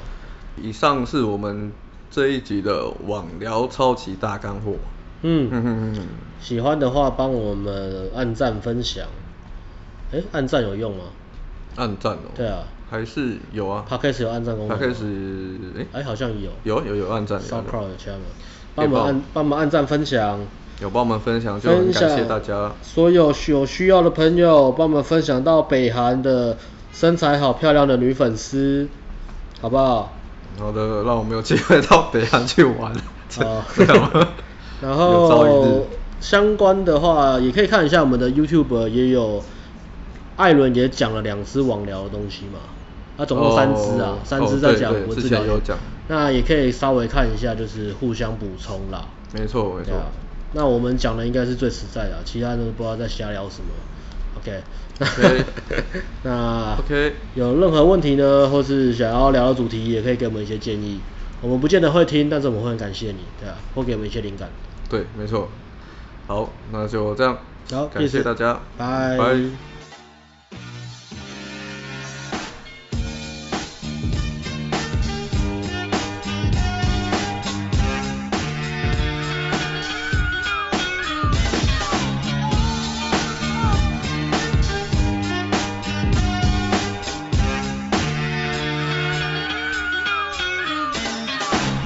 [0.60, 1.72] 以上是我们
[2.10, 4.74] 这一集的网聊超级大干货。
[5.22, 6.06] 嗯嗯嗯嗯。
[6.40, 9.06] 喜欢的话帮我们按赞分享。
[10.12, 11.04] 哎，按赞有用吗？
[11.76, 12.30] 按赞哦。
[12.34, 12.64] 对啊。
[12.90, 13.86] 还是有啊。
[13.88, 14.78] Podcast 有按赞功能。
[14.78, 16.50] Podcast 哎，哎好像有。
[16.64, 17.40] 有有有按赞。
[17.40, 18.26] SoundCloud 有加吗？
[18.74, 20.38] 帮我们按帮我们按赞分享。
[20.82, 22.72] 有帮我们分享，就很感谢大家。
[22.82, 26.56] 所有有需要的朋友，帮我们分享到北韩的
[26.92, 28.88] 身材好漂亮的女粉丝，
[29.60, 30.12] 好不好？
[30.58, 32.92] 好的，让我们有机会到北韩去玩。
[33.36, 33.64] 好，
[34.82, 35.86] 然后
[36.20, 39.40] 相关的话，也可以看一下我们的 YouTube，也有
[40.36, 42.58] 艾伦也讲了两支网聊的东西嘛。
[43.18, 45.78] 啊，总共三支啊，三支在讲文字聊天。
[46.08, 49.06] 那也可以稍微看一下，就是互相补充啦。
[49.32, 49.92] 没错，没错。
[50.52, 53.70] 那我们讲的应该是最实在的，其他人不知道在瞎聊什么。
[54.38, 54.62] OK。
[56.22, 57.14] 那 OK。
[57.34, 61.00] 有任何问题呢，或是想要聊的主题，也可以给我们一些建议。
[61.40, 64.48] 我们不见得会听，但是我们会很感谢你，对啊，或给我们一些灵感。
[64.88, 65.48] 对，没错。
[66.28, 67.36] 好，那就这样。
[67.70, 69.81] 好，感谢大家，拜拜。